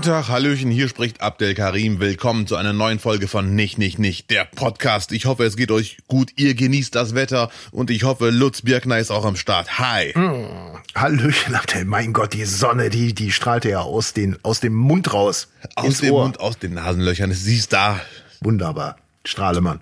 [0.00, 2.00] Guten Tag, Hallöchen, hier spricht Abdel Karim.
[2.00, 5.12] Willkommen zu einer neuen Folge von Nicht, Nicht, Nicht, der Podcast.
[5.12, 8.98] Ich hoffe, es geht euch gut, ihr genießt das Wetter und ich hoffe, Lutz Birkner
[8.98, 9.78] ist auch am Start.
[9.78, 10.14] Hi.
[10.94, 11.84] Hallöchen, Abdel.
[11.84, 15.48] Mein Gott, die Sonne, die, die strahlte ja aus, den, aus dem Mund raus.
[15.74, 16.22] Aus dem Ohr.
[16.22, 18.00] Mund, aus den Nasenlöchern, siehst da.
[18.40, 18.96] Wunderbar.
[19.26, 19.80] Strahlemann.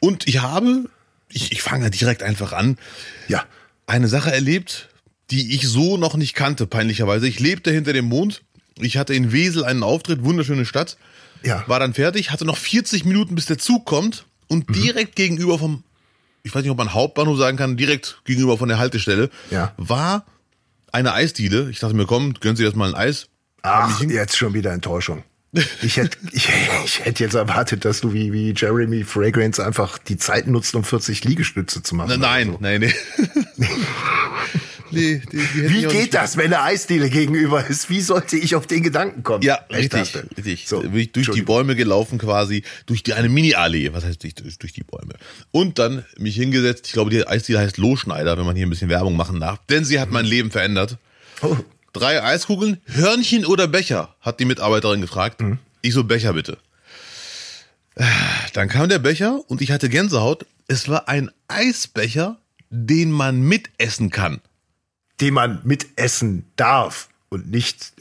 [0.00, 0.84] Und ich habe,
[1.28, 2.78] ich, ich fange direkt einfach an,
[3.28, 3.44] Ja.
[3.86, 4.88] eine Sache erlebt,
[5.30, 7.28] die ich so noch nicht kannte, peinlicherweise.
[7.28, 8.40] Ich lebte hinter dem Mond.
[8.80, 10.96] Ich hatte in Wesel einen Auftritt, wunderschöne Stadt.
[11.42, 11.62] Ja.
[11.66, 14.56] War dann fertig, hatte noch 40 Minuten, bis der Zug kommt Mhm.
[14.56, 15.84] und direkt gegenüber vom,
[16.42, 19.72] ich weiß nicht, ob man Hauptbahnhof sagen kann, direkt gegenüber von der Haltestelle, Ja.
[19.76, 20.24] war
[20.90, 21.68] eine Eisdiele.
[21.70, 23.28] Ich dachte mir, komm, gönnen Sie jetzt mal ein Eis.
[23.62, 25.22] Ach, jetzt schon wieder Enttäuschung.
[25.82, 26.48] Ich hätte, ich,
[26.84, 30.84] ich hätte jetzt erwartet, dass du wie, wie Jeremy Fragrance einfach die Zeit nutzt, um
[30.84, 32.20] 40 Liegestütze zu machen.
[32.20, 32.94] Nein, oder nein, nee.
[34.90, 37.90] nee, die, die hätte Wie geht das, wenn eine Eisdiele gegenüber ist?
[37.90, 39.42] Wie sollte ich auf den Gedanken kommen?
[39.42, 40.68] Ja, richtig, richtig.
[40.68, 41.42] So, Bin ich durch die.
[41.42, 45.14] Bäume gelaufen quasi, durch die eine Mini-Allee, was heißt durch, durch die Bäume.
[45.50, 48.90] Und dann mich hingesetzt, ich glaube, die Eisdiele heißt Lohschneider, wenn man hier ein bisschen
[48.90, 50.98] Werbung machen darf, denn sie hat mein Leben verändert.
[51.42, 51.56] Oh,
[51.92, 55.40] Drei Eiskugeln, Hörnchen oder Becher, hat die Mitarbeiterin gefragt.
[55.40, 55.58] Mhm.
[55.80, 56.58] Ich so, Becher bitte.
[58.52, 60.46] Dann kam der Becher und ich hatte Gänsehaut.
[60.68, 62.38] Es war ein Eisbecher,
[62.70, 64.40] den man mitessen kann.
[65.20, 67.92] Den man mitessen darf und nicht,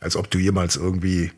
[0.00, 1.32] als ob du jemals irgendwie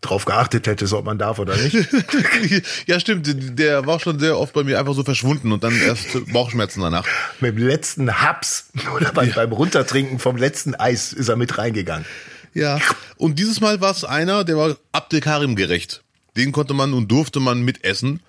[0.00, 1.76] drauf geachtet hättest, ob man darf oder nicht.
[2.86, 3.58] ja, stimmt.
[3.58, 7.06] Der war schon sehr oft bei mir einfach so verschwunden und dann erst Bauchschmerzen danach.
[7.40, 12.06] Mit dem letzten Haps oder beim, beim Runtertrinken vom letzten Eis ist er mit reingegangen.
[12.54, 12.80] Ja.
[13.16, 16.02] Und dieses Mal war es einer, der war Abdel Karim gerecht.
[16.36, 18.20] Den konnte man und durfte man mitessen.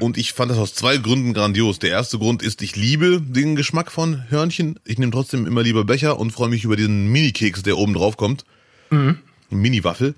[0.00, 1.78] Und ich fand das aus zwei Gründen grandios.
[1.78, 4.80] Der erste Grund ist, ich liebe den Geschmack von Hörnchen.
[4.84, 8.16] Ich nehme trotzdem immer lieber Becher und freue mich über diesen Mini-Keks, der oben drauf
[8.16, 8.46] kommt.
[9.50, 10.14] Mini-Waffel.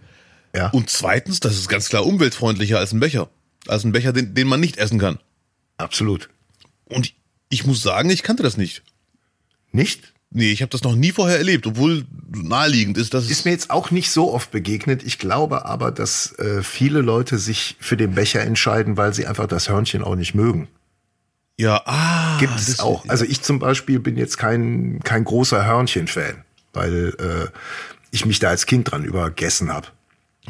[0.54, 0.70] Ja.
[0.70, 3.28] Und zweitens, das ist ganz klar umweltfreundlicher als ein Becher.
[3.66, 5.18] Als ein Becher, den, den man nicht essen kann.
[5.76, 6.28] Absolut.
[6.84, 7.12] Und
[7.48, 8.82] ich muss sagen, ich kannte das nicht.
[9.72, 10.12] Nicht?
[10.30, 13.50] Nee, ich habe das noch nie vorher erlebt, obwohl naheliegend ist, dass es Ist mir
[13.52, 15.02] jetzt auch nicht so oft begegnet.
[15.02, 19.46] Ich glaube aber, dass äh, viele Leute sich für den Becher entscheiden, weil sie einfach
[19.46, 20.68] das Hörnchen auch nicht mögen.
[21.56, 23.08] ja, ah, Gibt es das- auch.
[23.08, 27.48] Also ich zum Beispiel bin jetzt kein, kein großer Hörnchen-Fan, weil äh,
[28.10, 29.88] ich mich da als Kind dran übergessen habe.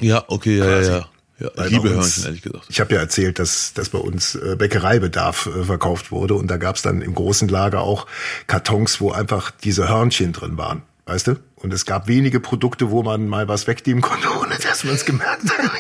[0.01, 1.09] Ja, okay, ja, ja, ja.
[1.39, 2.67] Ja ich liebe uns- Hörnchen, ehrlich gesagt.
[2.69, 6.57] Ich habe ja erzählt, dass, dass bei uns äh, Bäckereibedarf äh, verkauft wurde und da
[6.57, 8.07] gab es dann im großen Lager auch
[8.47, 11.37] Kartons, wo einfach diese Hörnchen drin waren, weißt du?
[11.57, 15.05] Und es gab wenige Produkte, wo man mal was wegnehmen konnte, ohne dass man es
[15.05, 15.71] gemerkt hat.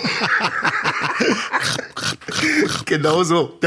[2.86, 3.58] genau so.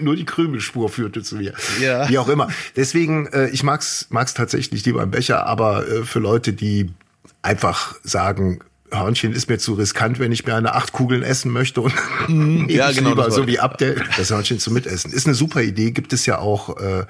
[0.00, 1.54] Nur die Krümelspur führte zu mir.
[1.80, 2.08] Ja.
[2.08, 2.48] Wie auch immer.
[2.76, 6.90] Deswegen, äh, ich mag's, mag's tatsächlich lieber im Becher, aber äh, für Leute, die
[7.42, 11.80] einfach sagen, Hörnchen ist mir zu riskant, wenn ich mir eine acht Kugeln essen möchte
[11.80, 11.94] und
[12.28, 15.12] nehme Ja, ich genau, lieber das so wie Abdel das Hörnchen zum Mitessen.
[15.12, 17.04] Ist eine super Idee, gibt es ja auch äh,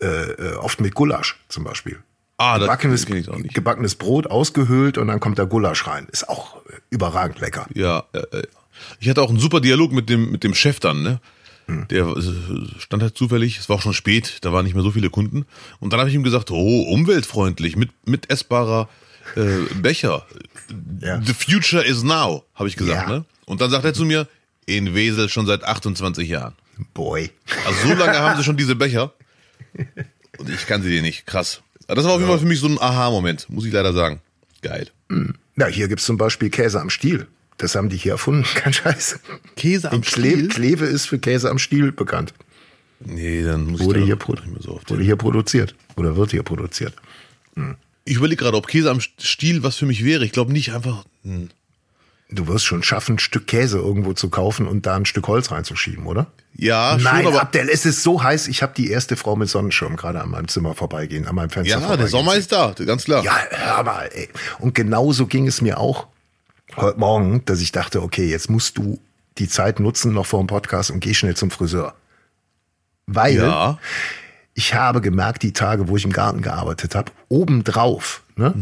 [0.00, 1.98] äh, oft mit Gulasch zum Beispiel.
[2.36, 3.54] Ah, das gebackenes, ich auch nicht.
[3.54, 6.08] gebackenes Brot ausgehöhlt und dann kommt da Gulasch rein.
[6.10, 7.66] Ist auch äh, überragend lecker.
[7.74, 8.42] Ja, äh, äh,
[8.98, 11.20] ich hatte auch einen super Dialog mit dem, mit dem Chef dann, ne?
[11.66, 11.86] Hm.
[11.88, 12.22] Der äh,
[12.78, 15.46] stand halt zufällig, es war auch schon spät, da waren nicht mehr so viele Kunden.
[15.78, 18.88] Und dann habe ich ihm gesagt, oh, umweltfreundlich, mit, mit essbarer
[19.36, 20.26] äh, Becher.
[21.00, 21.20] Ja.
[21.22, 23.16] The future is now, habe ich gesagt, Ja.
[23.18, 23.24] ne?
[23.46, 24.26] Und dann sagt er zu mir,
[24.66, 26.54] in Wesel schon seit 28 Jahren.
[26.94, 27.30] Boy.
[27.66, 29.12] Also so lange haben sie schon diese Becher.
[30.38, 31.26] Und ich kannte die nicht.
[31.26, 31.62] Krass.
[31.86, 34.20] Aber Das war auf jeden Fall für mich so ein Aha-Moment, muss ich leider sagen.
[34.62, 34.88] Geil.
[35.56, 37.26] Ja, hier gibt's zum Beispiel Käse am Stiel.
[37.58, 39.20] Das haben die hier erfunden, kein Scheiß.
[39.56, 40.48] Käse am Stiel?
[40.48, 42.32] Kleve ist für Käse am Stiel bekannt.
[43.00, 45.74] Nee, dann muss Wurde ich hier, da pro nicht mehr so oft wurde hier produziert.
[45.96, 46.94] Oder wird hier produziert.
[48.04, 50.24] Ich überlege gerade, ob Käse am Stiel was für mich wäre.
[50.24, 51.04] Ich glaube nicht einfach.
[51.22, 51.50] Hm.
[52.30, 55.50] Du wirst schon schaffen, ein Stück Käse irgendwo zu kaufen und da ein Stück Holz
[55.50, 56.26] reinzuschieben, oder?
[56.56, 57.42] Ja, Nein, schon, aber.
[57.42, 58.48] Abdel, es ist so heiß.
[58.48, 61.70] Ich habe die erste Frau mit Sonnenschirm gerade an meinem Zimmer vorbeigehen, an meinem Fenster
[61.70, 62.00] Ja, vorbeigehen.
[62.00, 63.22] der Sommer ist da, ganz klar.
[63.24, 64.28] Ja, hör mal, ey.
[64.58, 66.06] Und genauso ging es mir auch
[66.76, 69.00] heute Morgen, dass ich dachte, okay, jetzt musst du
[69.38, 71.94] die Zeit nutzen noch vor dem Podcast und geh schnell zum Friseur.
[73.06, 73.78] Weil Ja.
[74.54, 78.52] Ich habe gemerkt, die Tage, wo ich im Garten gearbeitet habe, obendrauf, ne?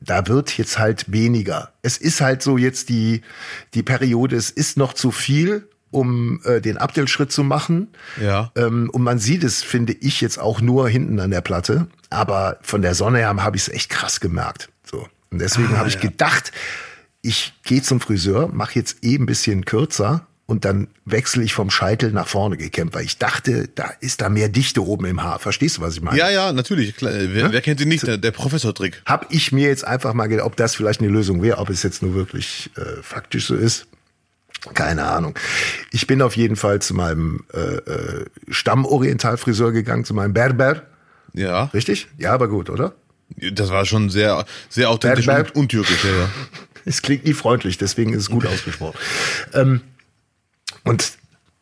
[0.00, 1.72] Da wird jetzt halt weniger.
[1.82, 3.22] Es ist halt so jetzt die,
[3.74, 7.88] die Periode, es ist noch zu viel, um äh, den Abdelschritt zu machen.
[8.20, 8.50] Ja.
[8.56, 11.86] Ähm, und man sieht es, finde ich, jetzt auch nur hinten an der Platte.
[12.10, 14.70] Aber von der Sonne her habe ich es echt krass gemerkt.
[14.84, 15.06] So.
[15.30, 16.50] Und deswegen habe ich gedacht,
[17.20, 21.54] ich gehe zum Friseur, mache jetzt eh ein bisschen kürzer und und dann wechsle ich
[21.54, 25.22] vom Scheitel nach vorne gekämmt, weil ich dachte, da ist da mehr Dichte oben im
[25.22, 25.40] Haar.
[25.40, 26.16] Verstehst du, was ich meine?
[26.18, 26.94] Ja, ja, natürlich.
[26.94, 28.06] Klar, Wer, wer kennt ihn nicht?
[28.06, 29.02] Der, der Professor-Trick.
[29.04, 31.82] Hab ich mir jetzt einfach mal gedacht, ob das vielleicht eine Lösung wäre, ob es
[31.82, 33.86] jetzt nur wirklich äh, faktisch so ist.
[34.74, 35.36] Keine Ahnung.
[35.90, 40.82] Ich bin auf jeden Fall zu meinem äh, äh, Stammorientalfriseur gegangen, zu meinem Berber.
[41.32, 41.64] Ja.
[41.74, 42.06] Richtig?
[42.18, 42.94] Ja, aber gut, oder?
[43.52, 45.48] Das war schon sehr, sehr authentisch Berber.
[45.48, 46.28] und untürkisch, ja, ja.
[46.84, 48.98] Es klingt nie freundlich, deswegen ist es gut ausgesprochen.
[49.54, 49.80] Ähm,
[50.84, 51.18] und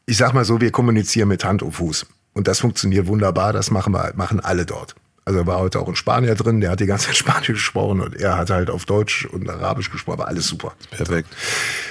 [0.07, 2.07] ich sag mal so, wir kommunizieren mit Hand und Fuß.
[2.33, 4.95] Und das funktioniert wunderbar, das machen wir, machen alle dort.
[5.25, 8.17] Also war heute auch ein Spanier drin, der hat die ganze Zeit Spanisch gesprochen und
[8.17, 10.73] er hat halt auf Deutsch und Arabisch gesprochen, aber alles super.
[10.91, 11.29] Perfekt.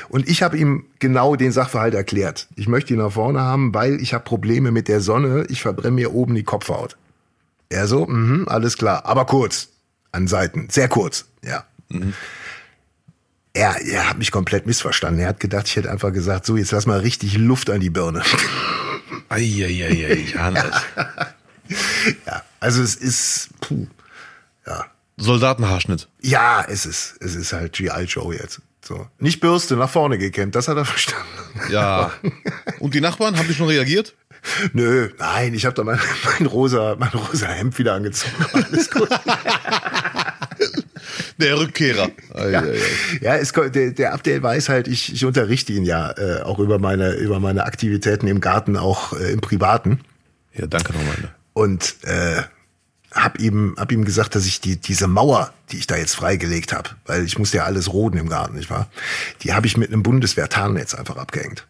[0.09, 2.47] Und ich habe ihm genau den Sachverhalt erklärt.
[2.55, 5.45] Ich möchte ihn nach vorne haben, weil ich habe Probleme mit der Sonne.
[5.49, 6.97] Ich verbrenne mir oben die Kopfhaut.
[7.69, 9.69] Er so, mhm, alles klar, aber kurz
[10.11, 11.63] an Seiten, sehr kurz, ja.
[13.53, 15.21] Er, er hat mich komplett missverstanden.
[15.21, 17.89] Er hat gedacht, ich hätte einfach gesagt, so jetzt lass mal richtig Luft an die
[17.89, 18.21] Birne.
[19.29, 21.77] Eieiei, ich ahne es.
[22.25, 23.87] ja, also es ist, puh,
[24.65, 24.85] ja,
[25.17, 26.07] Soldatenhaarschnitt.
[26.21, 28.61] ja, es ist, es ist halt GI Joe jetzt.
[28.83, 31.27] So, nicht Bürste, nach vorne gekämmt, das hat er verstanden.
[31.69, 32.11] Ja.
[32.79, 34.15] Und die Nachbarn, haben die schon reagiert?
[34.71, 38.33] Nö, nein, ich habe da mein, mein rosa, mein rosa Hemd wieder angezogen.
[38.53, 39.09] Alles gut.
[41.39, 42.09] Der Rückkehrer.
[42.33, 42.77] Eieiei.
[43.21, 46.79] Ja, es, der, der Abdel weiß halt, ich, ich unterrichte ihn ja äh, auch über
[46.79, 50.01] meine, über meine Aktivitäten im Garten, auch äh, im Privaten.
[50.53, 51.15] Ja, danke nochmal.
[51.21, 51.29] ne?
[51.53, 52.43] Und äh,
[53.11, 56.73] hab ihm, hab ihm gesagt, dass ich die, diese Mauer, die ich da jetzt freigelegt
[56.73, 58.89] habe, weil ich musste ja alles roden im Garten, nicht wahr?
[59.41, 61.65] Die habe ich mit einem Bundeswehr-Tarnnetz einfach abgehängt.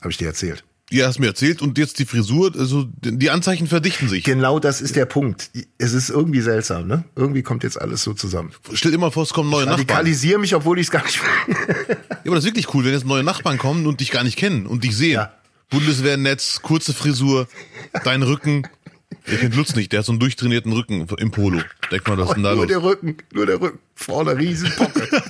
[0.00, 0.64] Habe ich dir erzählt.
[0.90, 4.24] Ja, hast mir erzählt und jetzt die Frisur, also die Anzeichen verdichten sich.
[4.24, 5.50] Genau das ist der Punkt.
[5.76, 7.04] Es ist irgendwie seltsam, ne?
[7.14, 8.52] Irgendwie kommt jetzt alles so zusammen.
[8.72, 9.80] Stell dir mal vor, es kommen neue Nachbarn.
[9.82, 11.56] Radikalisiere mich, obwohl ich es gar nicht will.
[12.24, 14.36] Ja, aber das ist wirklich cool, wenn jetzt neue Nachbarn kommen und dich gar nicht
[14.36, 15.12] kennen und dich sehen.
[15.12, 15.32] Ja.
[15.70, 17.46] Bundeswehrnetz, kurze Frisur,
[18.04, 18.66] dein Rücken.
[19.26, 21.60] Ihr kennt Lutz nicht, der hat so einen durchtrainierten Rücken im Polo.
[21.90, 22.68] Denk mal, was ist denn da nur los?
[22.68, 23.78] der Rücken, nur der Rücken.
[23.94, 25.08] Vorne Riesenpocke.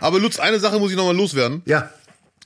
[0.00, 1.62] Aber Lutz, eine Sache muss ich nochmal loswerden.
[1.66, 1.90] ja.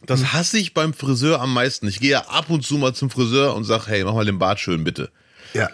[0.06, 1.86] Das hasse ich beim Friseur am meisten.
[1.88, 4.38] Ich gehe ja ab und zu mal zum Friseur und sag, hey, mach mal den
[4.38, 5.10] Bart schön, bitte.
[5.54, 5.68] Ja.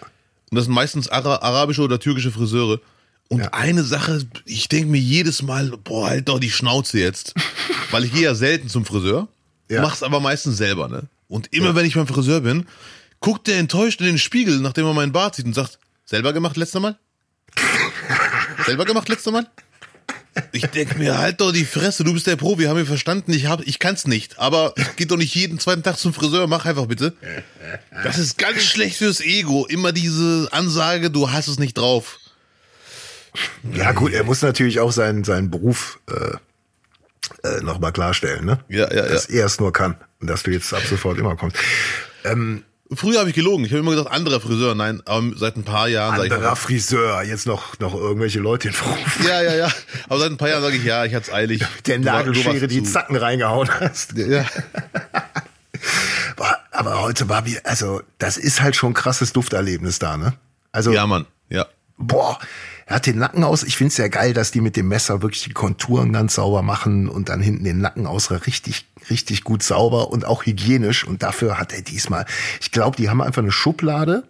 [0.51, 2.81] Und das sind meistens Ara arabische oder türkische Friseure.
[3.29, 3.49] Und Ja.
[3.53, 7.35] eine Sache, ich denke mir jedes Mal, boah, halt doch die Schnauze jetzt.
[7.91, 9.29] Weil ich gehe ja selten zum Friseur,
[9.71, 9.83] Ja.
[9.83, 11.03] mach's aber meistens selber, ne?
[11.29, 12.67] Und immer wenn ich beim Friseur bin,
[13.21, 16.57] guckt der enttäuscht in den Spiegel, nachdem er meinen Bart sieht und sagt, selber gemacht
[16.57, 16.99] letzter Mal?
[18.67, 19.47] selber gemacht letzter Mal?
[20.53, 23.33] Ich denk mir, halt doch die Fresse, du bist der Pro, wir haben ihn verstanden,
[23.33, 26.47] ich hab, ich kann's nicht, aber ich geh doch nicht jeden zweiten Tag zum Friseur,
[26.47, 27.15] mach einfach bitte.
[28.03, 32.19] Das ist ganz schlecht fürs Ego, immer diese Ansage, du hast es nicht drauf.
[33.75, 36.37] Ja, gut, er muss natürlich auch seinen, seinen Beruf äh,
[37.47, 38.59] äh, nochmal klarstellen, ne?
[38.69, 39.13] Ja, ja, ja.
[39.13, 41.57] Dass er es nur kann und dass du jetzt ab sofort immer kommst.
[42.95, 45.89] Früher habe ich gelogen, ich habe immer gesagt, anderer Friseur, nein, aber seit ein paar
[45.89, 49.25] Jahren sage ich Anderer Friseur, jetzt noch, noch irgendwelche Leute in Verruf.
[49.27, 49.69] ja, ja, ja,
[50.09, 51.63] aber seit ein paar Jahren sage ich, ja, ich hatte es eilig.
[51.87, 54.15] Der Nagelschere die zu- Zacken reingehauen hast.
[54.17, 54.47] Ja,
[56.37, 60.35] War- Aber heute war wie, also das ist halt schon ein krasses Dufterlebnis da, ne?
[60.73, 61.67] Also, ja, Mann, ja.
[61.99, 62.39] boah,
[62.89, 63.65] er hat den Nacken aus.
[63.65, 67.11] Ich find's ja geil, dass die mit dem Messer wirklich die Konturen ganz sauber machen
[67.11, 71.05] und dann hinten den Nacken aus richtig, richtig gut sauber und auch hygienisch.
[71.05, 72.25] Und dafür hat er diesmal,
[72.63, 74.27] ich glaube, die haben einfach eine Schublade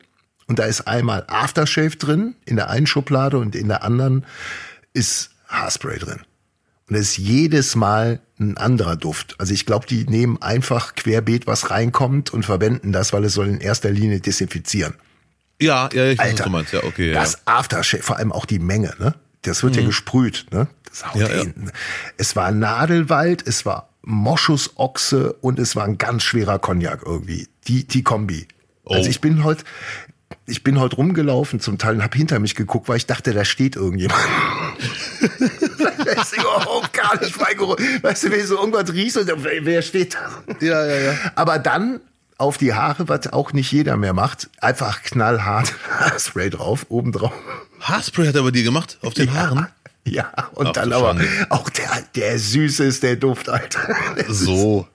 [0.48, 4.26] und da ist einmal Aftershave drin in der einen Schublade und in der anderen
[4.92, 6.22] ist Haarspray drin.
[6.88, 9.36] Und es ist jedes Mal ein anderer Duft.
[9.38, 13.46] Also ich glaube, die nehmen einfach querbeet, was reinkommt und verwenden das, weil es soll
[13.46, 14.94] in erster Linie desinfizieren.
[15.60, 17.20] Ja, ja, ich weiß, was Alter, du meinst, ja, okay, ja.
[17.20, 19.14] das Aftershave, vor allem auch die Menge, ne?
[19.42, 20.68] Das wird ja gesprüht, ne?
[20.88, 21.40] Das haut Ja, ja, ja.
[21.42, 21.70] hinten.
[22.16, 27.48] Es war Nadelwald, es war Moschusochse und es war ein ganz schwerer Cognac irgendwie.
[27.66, 28.46] Die, die Kombi.
[28.86, 29.10] Also Oh.
[29.10, 29.64] ich bin heute,
[30.46, 33.44] ich bin heute rumgelaufen zum Teil und habe hinter mich geguckt, weil ich dachte, da
[33.44, 34.20] steht irgendjemand.
[36.04, 37.76] das ist überhaupt gar nicht mein Geruch.
[38.02, 40.56] Weißt du, wenn so irgendwas riechst und wer steht da?
[40.64, 41.14] Ja, ja, ja.
[41.34, 42.00] Aber dann
[42.38, 47.32] auf die Haare, was auch nicht jeder mehr macht, einfach knallhart Haarspray drauf, oben drauf.
[47.80, 49.66] Haarspray hat er bei dir gemacht, auf den Haaren?
[50.04, 51.28] Ja, und Ach, dann aber Schande.
[51.50, 53.94] auch der, der süße ist der Duft, Alter.
[54.16, 54.88] Das So.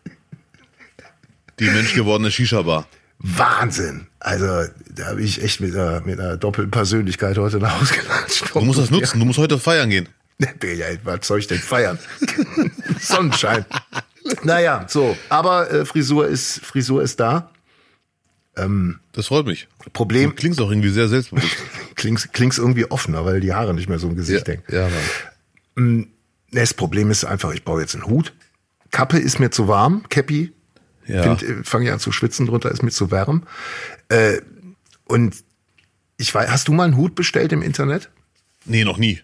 [1.59, 2.87] Die menschgewordene Shisha-Bar.
[3.19, 4.07] Wahnsinn.
[4.19, 4.45] Also,
[4.89, 8.55] da habe ich echt mit einer, mit einer doppelten Persönlichkeit heute nach Hause gelatscht.
[8.55, 10.09] Du musst das nutzen, du musst heute feiern gehen.
[10.63, 11.99] Ja, was soll ich denn feiern?
[12.99, 13.65] Sonnenschein.
[14.43, 15.17] Naja, so.
[15.29, 17.51] Aber äh, Frisur ist, Frisur ist da.
[19.13, 19.67] Das freut mich.
[19.93, 21.55] Problem, Du klingst auch irgendwie sehr selbstbewusst.
[21.95, 24.63] klingst, klingst irgendwie offener, weil die Haare nicht mehr so im Gesicht hängen.
[24.69, 24.89] ja,
[25.75, 26.07] Mann.
[26.51, 28.33] Das Problem ist einfach, ich baue jetzt einen Hut.
[28.91, 30.53] Kappe ist mir zu warm, Cappy.
[31.07, 31.35] Ja.
[31.35, 33.47] Find, fange ja an zu schwitzen drunter, ist mir zu warm.
[34.09, 34.39] Äh,
[35.05, 35.35] und
[36.17, 38.09] ich weiß, hast du mal einen Hut bestellt im Internet?
[38.65, 39.19] Nee, noch nie.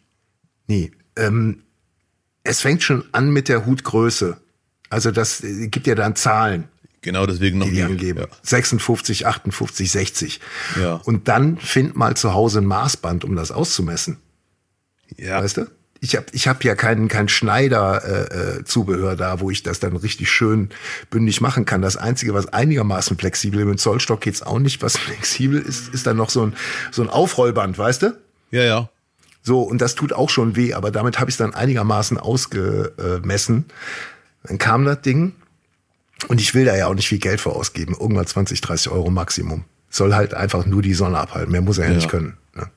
[0.67, 0.91] Nee.
[1.15, 1.63] Ähm,
[2.43, 4.41] es fängt schon an mit der Hutgröße.
[4.89, 6.65] Also das äh, gibt ja dann Zahlen,
[7.01, 8.19] Genau deswegen noch die die angeben.
[8.19, 8.27] Ja.
[8.43, 10.39] 56, 58, 60.
[10.79, 10.95] Ja.
[11.05, 14.17] Und dann find mal zu Hause ein Maßband, um das auszumessen.
[15.17, 15.41] Ja.
[15.41, 15.67] Weißt du?
[16.01, 19.97] Ich habe ich hab ja keinen kein Schneider-Zubehör äh, Zubehör da, wo ich das dann
[19.97, 20.69] richtig schön
[21.09, 21.81] bündig machen kann.
[21.81, 26.07] Das Einzige, was einigermaßen flexibel ist, mit Zollstock geht's auch nicht, was flexibel ist, ist
[26.07, 26.53] dann noch so ein,
[26.91, 28.17] so ein Aufrollband, weißt du?
[28.51, 28.89] ja, ja.
[29.41, 33.65] So, und das tut auch schon weh, aber damit habe ich dann einigermaßen ausgemessen.
[34.43, 35.33] Dann kam das Ding
[36.27, 37.95] und ich will da ja auch nicht viel Geld für ausgeben.
[37.99, 39.65] Irgendwann 20, 30 Euro Maximum.
[39.89, 41.51] Soll halt einfach nur die Sonne abhalten.
[41.51, 41.95] Mehr muss er ja, Ja.
[41.97, 42.37] nicht können.
[42.55, 42.69] Ne?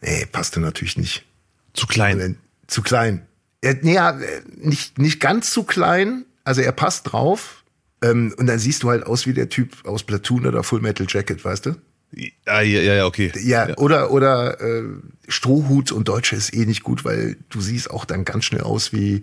[0.00, 1.26] Nee, passte natürlich nicht.
[1.74, 2.20] Zu klein.
[2.20, 2.34] Äh,
[2.66, 3.26] Zu klein.
[3.62, 6.24] Nee, ja, äh, nicht, nicht ganz zu klein.
[6.44, 7.62] Also er passt drauf.
[8.02, 11.06] Ähm, und dann siehst du halt aus wie der Typ aus Platoon oder Full Metal
[11.08, 11.76] Jacket, weißt du?
[12.12, 13.30] Ja, ja, ja, ja, okay.
[13.40, 14.82] Ja, oder oder äh,
[15.28, 18.92] Strohhut und Deutsche ist eh nicht gut, weil du siehst auch dann ganz schnell aus
[18.92, 19.22] wie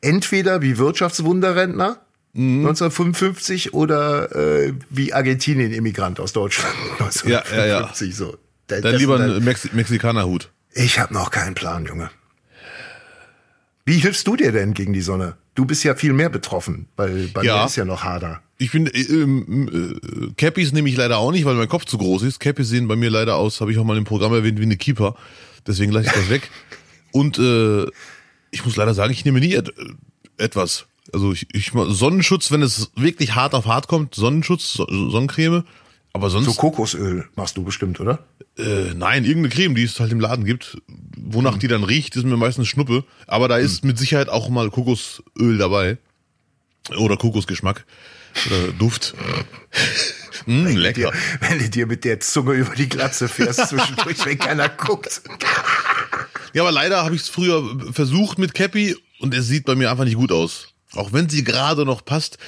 [0.00, 1.98] entweder wie Wirtschaftswunderrentner
[2.34, 6.74] 1955 oder äh, wie Argentinien-Immigrant aus Deutschland
[7.24, 7.76] Ja, ja, ja.
[7.78, 8.14] 1955.
[8.16, 8.36] So.
[8.66, 10.50] Da- Dann das lieber ein Mexi Mexikanerhut.
[10.74, 12.10] ich habe noch keinen Plan, Junge.
[13.84, 15.36] Wie hilfst du dir denn gegen die Sonne?
[15.54, 17.58] Du bist ja viel mehr betroffen, weil bei Ja.
[17.60, 18.42] mir ist ja noch harder.
[18.58, 19.96] Ich bin, äh, ähm,
[20.30, 22.38] äh, Cappies nehme ich leider auch nicht, weil mein Kopf zu groß ist.
[22.40, 24.76] Cappies sehen bei mir leider aus, habe ich auch mal im Programm erwähnt, wie eine
[24.76, 25.16] Keeper.
[25.66, 26.50] Deswegen lasse ich das weg.
[27.12, 27.86] Und äh,
[28.50, 29.72] ich muss leider sagen, ich nehme nie et
[30.36, 30.86] etwas.
[31.12, 35.64] Also ich, ich Sonnenschutz, wenn es wirklich hart auf hart kommt, Sonnenschutz, so Sonnencreme.
[36.12, 38.18] Aber sonst, So Kokosöl machst du bestimmt, oder?
[38.58, 40.78] äh, nein, irgendeine Creme, die es halt im Laden gibt.
[41.16, 43.04] Wonach die dann riecht, ist mir meistens Schnuppe.
[43.26, 45.98] Aber da ist mit Sicherheit auch mal Kokosöl dabei.
[46.96, 47.84] Oder Kokosgeschmack.
[48.46, 49.14] Oder Duft.
[50.46, 51.10] mm, lecker.
[51.10, 55.22] Dir, wenn du dir mit der Zunge über die Glatze fährst zwischendurch, wenn keiner guckt.
[56.52, 59.90] Ja, aber leider habe ich es früher versucht mit Cappy und es sieht bei mir
[59.90, 60.68] einfach nicht gut aus.
[60.94, 62.38] Auch wenn sie gerade noch passt.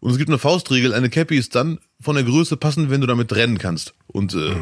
[0.00, 3.06] Und es gibt eine Faustregel, eine Cappy ist dann von der Größe passend, wenn du
[3.08, 3.94] damit rennen kannst.
[4.06, 4.54] Und äh,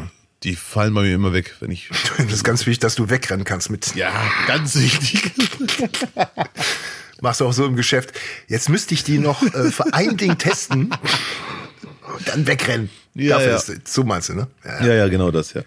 [0.43, 1.89] die fallen bei mir immer weg, wenn ich.
[2.17, 3.95] Das ist ganz wichtig, dass du wegrennen kannst mit.
[3.95, 4.11] Ja,
[4.47, 5.31] ganz wichtig.
[7.21, 8.11] Machst du auch so im Geschäft.
[8.47, 10.91] Jetzt müsste ich die noch äh, für ein Ding testen
[12.15, 12.89] und dann wegrennen.
[13.15, 13.55] Ja, Dafür ja.
[13.55, 14.47] Ist, so meinst du, ne?
[14.63, 14.85] Ja.
[14.85, 15.61] Ja, ja, genau das, ja.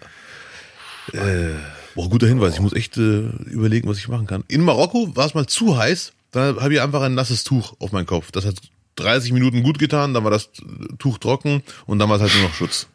[1.13, 1.55] Äh,
[1.95, 2.53] boah, guter Hinweis.
[2.53, 4.43] Ich muss echt äh, überlegen, was ich machen kann.
[4.47, 6.13] In Marokko war es mal zu heiß.
[6.31, 8.31] Dann habe ich einfach ein nasses Tuch auf meinen Kopf.
[8.31, 8.55] Das hat
[8.95, 10.13] 30 Minuten gut getan.
[10.13, 10.49] Dann war das
[10.97, 12.87] Tuch trocken und dann war es halt nur noch Schutz.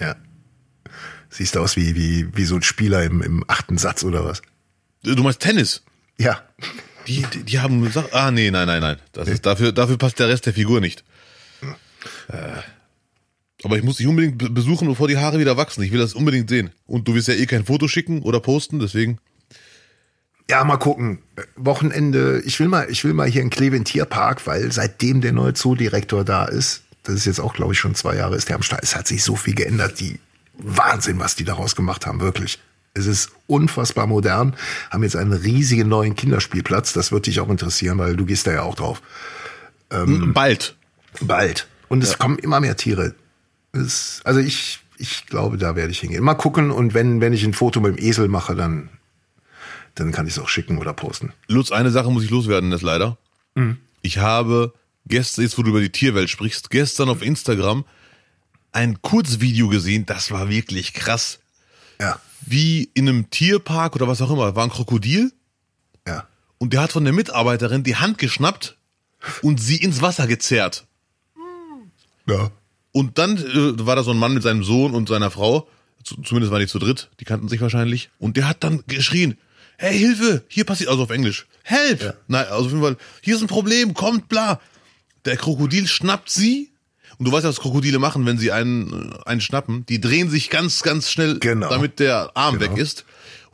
[0.00, 0.16] ja.
[1.30, 4.42] Siehst aus wie, wie, wie so ein Spieler im, im achten Satz oder was?
[5.02, 5.82] Du meinst Tennis?
[6.18, 6.42] Ja.
[7.06, 8.96] Die, die, die haben gesagt, ah nee, nein, nein, nein.
[9.12, 11.04] Das ist, dafür, dafür passt der Rest der Figur nicht.
[12.28, 12.36] Äh,
[13.62, 15.82] aber ich muss dich unbedingt be- besuchen, bevor die Haare wieder wachsen.
[15.82, 16.70] Ich will das unbedingt sehen.
[16.86, 19.18] Und du wirst ja eh kein Foto schicken oder posten, deswegen.
[20.50, 21.20] Ja, mal gucken.
[21.56, 25.54] Wochenende, ich will mal, ich will mal hier in den Tierpark, weil seitdem der neue
[25.54, 28.62] Zoodirektor da ist, das ist jetzt auch, glaube ich, schon zwei Jahre, ist der am
[28.62, 28.82] Start.
[28.82, 30.00] Es hat sich so viel geändert.
[30.00, 30.18] Die
[30.58, 32.58] Wahnsinn, was die daraus gemacht haben, wirklich.
[32.94, 34.54] Es ist unfassbar modern.
[34.90, 36.92] Haben jetzt einen riesigen neuen Kinderspielplatz.
[36.92, 39.02] Das wird dich auch interessieren, weil du gehst da ja auch drauf.
[40.32, 40.76] Bald.
[41.20, 41.68] Bald.
[41.88, 43.14] Und es kommen immer mehr Tiere.
[43.72, 46.22] Es, also ich, ich glaube, da werde ich hingehen.
[46.22, 48.88] Mal gucken und wenn, wenn ich ein Foto mit dem Esel mache, dann,
[49.94, 51.32] dann kann ich es auch schicken oder posten.
[51.48, 53.18] Lutz, eine Sache muss ich loswerden, das leider.
[54.02, 54.72] Ich habe
[55.06, 57.84] gestern, jetzt wo du über die Tierwelt sprichst, gestern auf Instagram
[58.72, 61.38] ein Kurzvideo gesehen, das war wirklich krass.
[62.00, 65.32] Ja, Wie in einem Tierpark oder was auch immer, war ein Krokodil
[66.06, 66.26] ja.
[66.58, 68.76] und der hat von der Mitarbeiterin die Hand geschnappt
[69.42, 70.86] und sie ins Wasser gezerrt.
[72.26, 72.50] Ja.
[72.92, 75.68] Und dann äh, war da so ein Mann mit seinem Sohn und seiner Frau,
[76.04, 79.36] zu, zumindest waren die zu dritt, die kannten sich wahrscheinlich, und der hat dann geschrien,
[79.78, 82.02] hey, Hilfe, hier passiert, also auf Englisch, help!
[82.02, 82.14] Ja.
[82.28, 84.60] Nein, also auf jeden Fall, hier ist ein Problem, kommt, bla.
[85.24, 86.73] Der Krokodil schnappt sie,
[87.18, 90.30] und du weißt ja, was Krokodile machen, wenn sie einen, äh, einen schnappen, die drehen
[90.30, 91.68] sich ganz, ganz schnell, Genau.
[91.70, 92.72] damit der Arm Genau.
[92.72, 93.04] weg ist.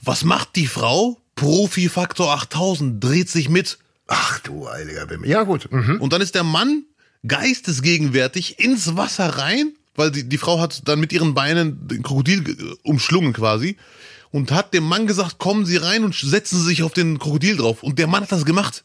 [0.03, 1.19] Was macht die Frau?
[1.37, 3.79] Profi-Faktor 8000, dreht sich mit.
[4.09, 5.29] Ach du heiliger Bimmel.
[5.31, 5.71] Ja, gut.
[5.73, 5.99] Mhm.
[6.01, 6.85] Und dann ist der Mann
[7.27, 12.49] geistesgegenwärtig ins Wasser rein, weil die, die Frau hat dann mit ihren Beinen den Krokodil
[12.49, 13.77] äh, umschlungen quasi
[14.31, 17.57] und hat dem Mann gesagt, kommen Sie rein und setzen Sie sich auf den Krokodil
[17.57, 17.83] drauf.
[17.83, 18.85] Und der Mann hat das gemacht.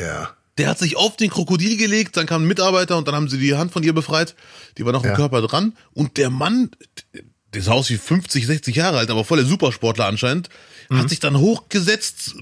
[0.00, 0.30] Ja.
[0.58, 3.38] Der hat sich auf den Krokodil gelegt, dann kam ein Mitarbeiter und dann haben sie
[3.38, 4.34] die Hand von ihr befreit.
[4.76, 5.10] Die war noch Ja.
[5.10, 5.74] im Körper dran.
[5.94, 6.70] Und der Mann,
[7.54, 10.48] der sah aus wie 50, 60 Jahre alt, aber voll der Supersportler anscheinend,
[10.90, 12.34] hat sich dann hochgesetzt,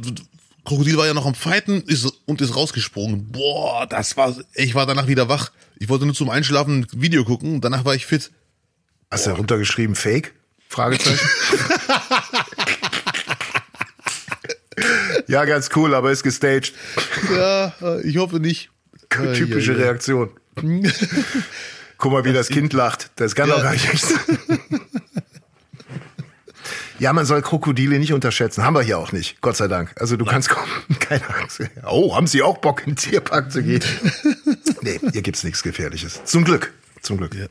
[0.64, 3.30] Krokodil war ja noch am Fighten ist, und ist rausgesprungen.
[3.30, 5.52] Boah, das war, ich war danach wieder wach.
[5.78, 8.30] Ich wollte nur zum Einschlafen ein Video gucken, danach war ich fit.
[9.10, 10.34] Hast du runtergeschrieben Fake?
[10.68, 11.18] Fragezeichen.
[15.30, 16.74] ja, ganz cool, aber ist gestaged.
[17.34, 18.70] Ja, äh, ich hoffe nicht.
[19.08, 19.90] Typische Ja, ja, ja.
[19.90, 20.30] Reaktion.
[21.98, 23.10] Guck mal, wie das Kind lacht.
[23.16, 23.56] Das kann Ja.
[23.56, 24.18] doch gar nicht echt sein.
[26.98, 28.62] Ja, man soll Krokodile nicht unterschätzen.
[28.62, 29.94] Haben wir hier auch nicht, Gott sei Dank.
[29.98, 30.68] Also du kannst kommen,
[31.00, 31.62] keine Angst.
[31.86, 33.82] Oh, haben Sie auch Bock, in den Tierpark zu gehen?
[34.82, 36.22] nee, hier gibt's nichts Gefährliches.
[36.24, 36.74] Zum Glück.
[37.00, 37.32] Zum Glück.
[37.34, 37.48] Hm,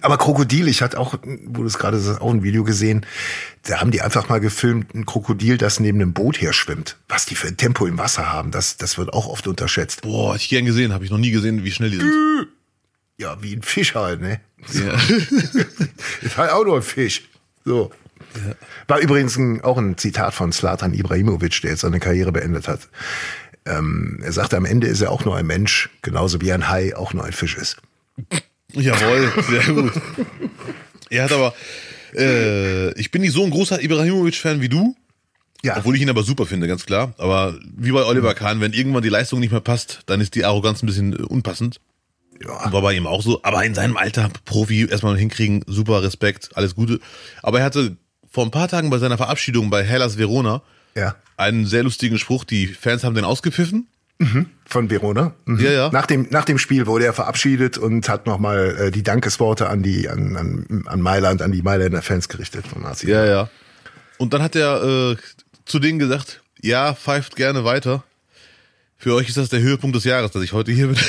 [0.00, 3.04] Aber Krokodil, ich hatte auch, wo du es gerade sagst, auch ein Video gesehen,
[3.64, 6.96] da haben die einfach mal gefilmt, ein Krokodil, das neben einem Boot her schwimmt.
[7.08, 10.02] Was die für ein Tempo im Wasser haben, das, das wird auch oft unterschätzt.
[10.02, 12.48] Boah, hätte ich gern gesehen, habe ich noch nie gesehen, wie schnell die sind.
[13.18, 14.40] Ja, wie ein Fisch halt, ne?
[14.72, 14.94] Ja.
[16.20, 17.22] Ist halt auch nur ein Fisch.
[17.64, 17.90] So.
[18.86, 22.88] War übrigens ein, auch ein Zitat von Slatan Ibrahimovic, der jetzt seine Karriere beendet hat.
[23.64, 26.94] Ähm, er sagte, am Ende ist er auch nur ein Mensch, genauso wie ein Hai
[26.96, 27.78] auch nur ein Fisch ist.
[28.72, 29.92] Jawohl, sehr gut.
[31.10, 31.54] Er hat aber,
[32.14, 34.96] äh, ich bin nicht so ein großer Ibrahimovic-Fan wie du,
[35.62, 37.14] Ja, obwohl ich ihn aber super finde, ganz klar.
[37.18, 40.44] Aber wie bei Oliver Kahn, wenn irgendwann die Leistung nicht mehr passt, dann ist die
[40.44, 41.80] Arroganz ein bisschen äh, unpassend.
[42.42, 42.72] ja.
[42.72, 43.40] War bei ihm auch so.
[43.42, 47.00] Aber in seinem Alter, Profi, erstmal hinkriegen, super Respekt, alles Gute.
[47.42, 47.96] Aber er hatte
[48.28, 50.62] vor ein paar Tagen bei seiner Verabschiedung bei Hellas Verona
[50.94, 51.14] ja.
[51.36, 52.44] einen sehr lustigen Spruch.
[52.44, 53.86] Die Fans haben den ausgepfiffen.
[54.66, 55.34] Von Verona.
[55.44, 55.60] Mhm.
[55.60, 55.90] Ja, ja.
[55.92, 59.82] Nach dem, nach dem Spiel wurde er verabschiedet und hat nochmal äh, die Dankesworte an
[59.82, 63.02] die, an, an, an Mailand, an die Mailänder Fans gerichtet von AC.
[63.04, 63.50] Ja, ja.
[64.18, 65.16] Und dann hat er äh,
[65.66, 68.04] zu denen gesagt, ja, pfeift gerne weiter.
[68.96, 70.96] Für euch ist das der Höhepunkt des Jahres, dass ich heute hier bin.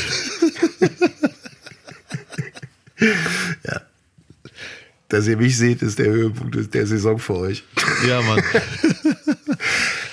[5.09, 7.63] Dass ihr mich seht, ist der Höhepunkt der Saison für euch.
[8.07, 8.43] ja, Mann.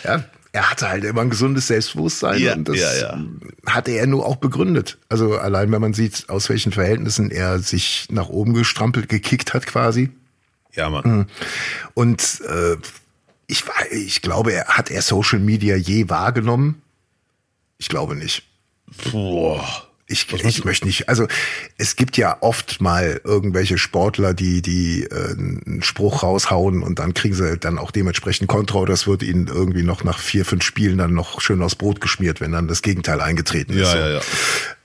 [0.04, 0.22] Ja,
[0.54, 3.18] er hatte halt immer ein gesundes Selbstbewusstsein Ja, und das ja, ja.
[3.66, 4.98] hatte er nur auch begründet.
[5.08, 9.66] Also allein wenn man sieht, aus welchen Verhältnissen er sich nach oben gestrampelt, gekickt hat
[9.66, 10.10] quasi.
[10.72, 11.26] Ja, Mann.
[11.94, 12.76] Und äh,
[13.48, 16.82] ich, ich glaube, er hat er Social Media je wahrgenommen?
[17.78, 18.44] Ich glaube nicht.
[19.10, 19.88] Boah.
[20.06, 21.26] Ich, ich möchte nicht, also
[21.78, 27.14] es gibt ja oft mal irgendwelche Sportler, die, die äh, einen Spruch raushauen und dann
[27.14, 30.98] kriegen sie dann auch dementsprechend Kontra es wird ihnen irgendwie noch nach vier, fünf Spielen
[30.98, 33.94] dann noch schön aufs Brot geschmiert, wenn dann das Gegenteil eingetreten ist.
[33.94, 34.20] Ja, ja, ja.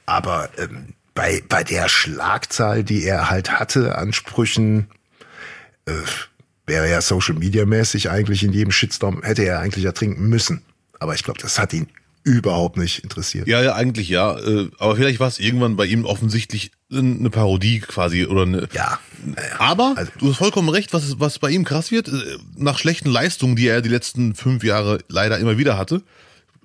[0.05, 4.87] Aber ähm, bei, bei der Schlagzahl, die er halt hatte an Sprüchen,
[5.85, 5.91] äh,
[6.65, 10.61] wäre er Social Media mäßig eigentlich in jedem Shitstorm, hätte er eigentlich ertrinken müssen.
[10.97, 11.87] Aber ich glaube, das hat ihn
[12.29, 13.47] überhaupt nicht interessiert.
[13.47, 14.37] Ja, ja, eigentlich ja.
[14.37, 18.67] Äh, Aber vielleicht war es irgendwann bei ihm offensichtlich eine Parodie quasi oder eine.
[18.73, 18.99] Ja.
[19.57, 22.11] Aber Also- du hast vollkommen recht, was, was bei ihm krass wird, äh,
[22.55, 26.01] nach schlechten Leistungen, die er die letzten fünf Jahre leider immer wieder hatte,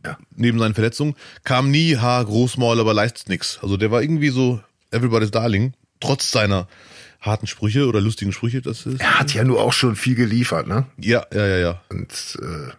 [0.05, 0.19] Ja.
[0.37, 3.59] neben seinen Verletzungen, kam nie, ha, Großmaul, aber leistet nix.
[3.63, 6.69] Also der war irgendwie so Everybody's Darling, trotz seiner
[7.21, 8.61] harten Sprüche oder lustigen Sprüche.
[8.63, 10.87] Das ist, Er hat ja nur auch schon viel geliefert, ne?
[10.99, 11.81] ja, ja, ja, ja.
[11.89, 12.71] Und äh,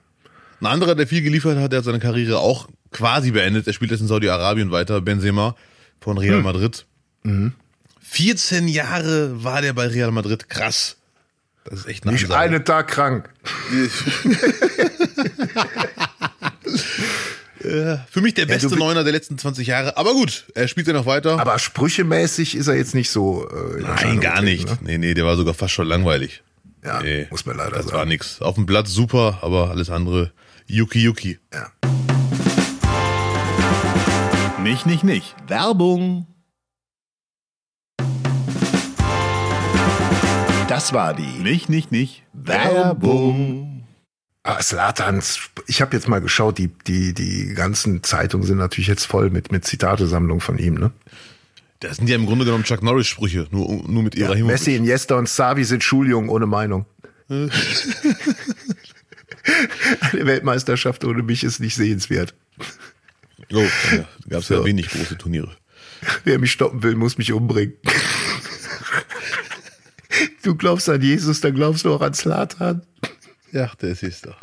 [0.62, 3.68] Ein anderer, der viel geliefert hat, der hat seine Karriere auch quasi beendet.
[3.68, 5.56] Er spielt jetzt in Saudi-Arabien weiter, Benzema
[6.00, 6.86] von Real Madrid.
[8.02, 10.50] 14 Jahre war der bei Real Madrid.
[10.50, 10.98] Krass.
[11.66, 13.30] Das ist echt eine nicht einen Tag krank.
[17.60, 19.98] Für mich der beste wi- Neuner der letzten 20 Jahre.
[19.98, 21.40] Aber gut, er spielt ja noch weiter.
[21.40, 23.48] Aber sprüchemäßig ist er jetzt nicht so.
[23.50, 24.68] Äh, in Nein, gar nicht.
[24.70, 24.78] Ne?
[24.82, 26.44] Nee, nee, der war sogar fast schon langweilig.
[26.84, 27.98] Ja, Nee, muss man leider das sagen.
[27.98, 28.42] war nix.
[28.42, 30.32] Auf dem Platz super, aber alles andere
[30.68, 31.40] Yuki Yuki.
[31.52, 31.72] Ja.
[34.65, 35.36] Nicht, nicht, nicht.
[35.47, 36.25] Werbung.
[40.67, 42.23] Das war die Nicht, nicht, nicht.
[42.34, 43.84] Werbung.
[44.41, 49.06] Ah, Slatans, ich habe jetzt mal geschaut, die, die, die ganzen Zeitungen sind natürlich jetzt
[49.06, 50.91] voll mit, mit Zitatesammlungen von ihm, ne?
[51.80, 54.47] Das sind ja im Grunde genommen Chuck Norris Sprüche, nur, nur mit Ibrahimovic.
[54.47, 56.88] Messi, Iniesta und Savi sind Schuljungen ohne Meinung.
[57.30, 57.51] Eine
[60.12, 62.34] Weltmeisterschaft ohne mich ist nicht sehenswert.
[63.54, 63.60] Oh,
[63.91, 64.65] ja, gab es ja So.
[64.65, 65.56] wenig große Turniere.
[66.24, 67.74] Wer mich stoppen will, muss mich umbringen.
[70.43, 72.84] Du glaubst an Jesus, dann glaubst du auch an Slatan.
[73.52, 74.38] Ja, das ist doch.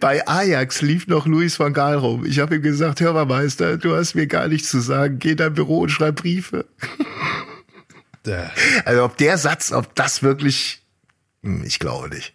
[0.00, 2.24] Bei Ajax lief noch Luis van Gaal rum.
[2.24, 5.18] Ich habe ihm gesagt, hör mal Meister, du hast mir gar nichts zu sagen.
[5.18, 6.64] Geh in dein Büro und schreib Briefe.
[8.22, 8.50] Da.
[8.84, 10.82] Also ob der Satz, ob das wirklich...
[11.42, 12.32] Hm, Ich glaube nicht.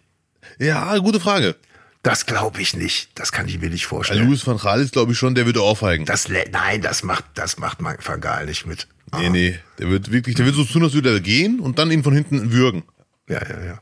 [0.58, 1.56] Ja, gute Frage.
[2.02, 3.10] Das glaube ich nicht.
[3.14, 4.26] Das kann ich mir nicht vorstellen.
[4.26, 6.06] Louis van Gaal ist, glaube ich, schon, der würde aufheigen.
[6.06, 8.88] Das, nein, das macht, das macht man Van Gaal nicht mit.
[9.18, 9.58] Nee, nee.
[9.78, 12.14] Der wird wirklich, der wird so tun, als würde er gehen und dann ihn von
[12.14, 12.84] hinten würgen.
[13.28, 13.80] Ja, ja, ja.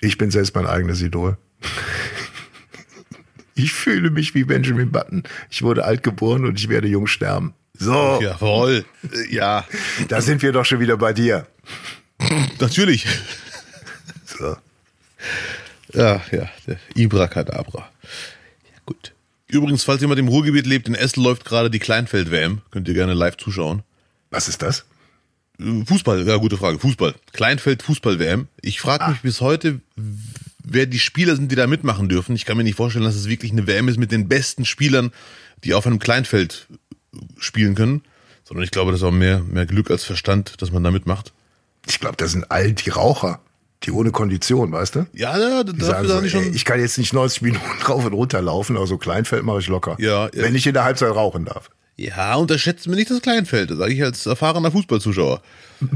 [0.00, 1.36] Ich bin selbst mein eigenes Idol.
[3.54, 5.24] Ich fühle mich wie Benjamin Button.
[5.50, 7.52] Ich wurde alt geboren und ich werde jung sterben.
[7.78, 8.86] So, Jawohl.
[9.28, 9.66] Ja,
[10.08, 11.46] da sind wir doch schon wieder bei dir.
[12.60, 13.06] natürlich.
[14.24, 14.56] So.
[15.94, 17.90] Ja, ja, der Ibrakadabra.
[18.64, 19.12] Ja, gut.
[19.48, 22.62] Übrigens, falls jemand im Ruhrgebiet lebt, in Essen läuft gerade die Kleinfeld-WM.
[22.70, 23.82] Könnt ihr gerne live zuschauen.
[24.30, 24.86] Was ist das?
[25.58, 26.78] Fußball, ja, gute Frage.
[26.78, 27.14] Fußball.
[27.32, 28.48] Kleinfeld-Fußball-WM.
[28.62, 29.80] Ich frage mich bis heute,
[30.64, 32.34] wer die Spieler sind, die da mitmachen dürfen.
[32.34, 35.12] Ich kann mir nicht vorstellen, dass es wirklich eine WM ist mit den besten Spielern,
[35.64, 36.66] die auf einem Kleinfeld
[37.38, 38.02] spielen können.
[38.44, 41.32] Sondern ich glaube, das ist auch mehr, mehr Glück als Verstand, dass man da mitmacht.
[41.86, 43.40] Ich glaube, das sind all die Raucher,
[43.84, 45.06] die ohne Kondition, weißt du?
[45.12, 46.54] Ja, ja, Die dafür sagen so, die ey, schon.
[46.54, 49.68] ich kann jetzt nicht 90 Minuten rauf und runter laufen, aber so Kleinfeld mache ich
[49.68, 49.96] locker.
[49.98, 50.30] Ja, ja.
[50.34, 51.70] Wenn ich in der Halbzeit rauchen darf.
[51.96, 55.42] Ja, unterschätzt mir nicht das Kleinfeld, das sage ich als erfahrener Fußballzuschauer.
[55.82, 55.86] Äh,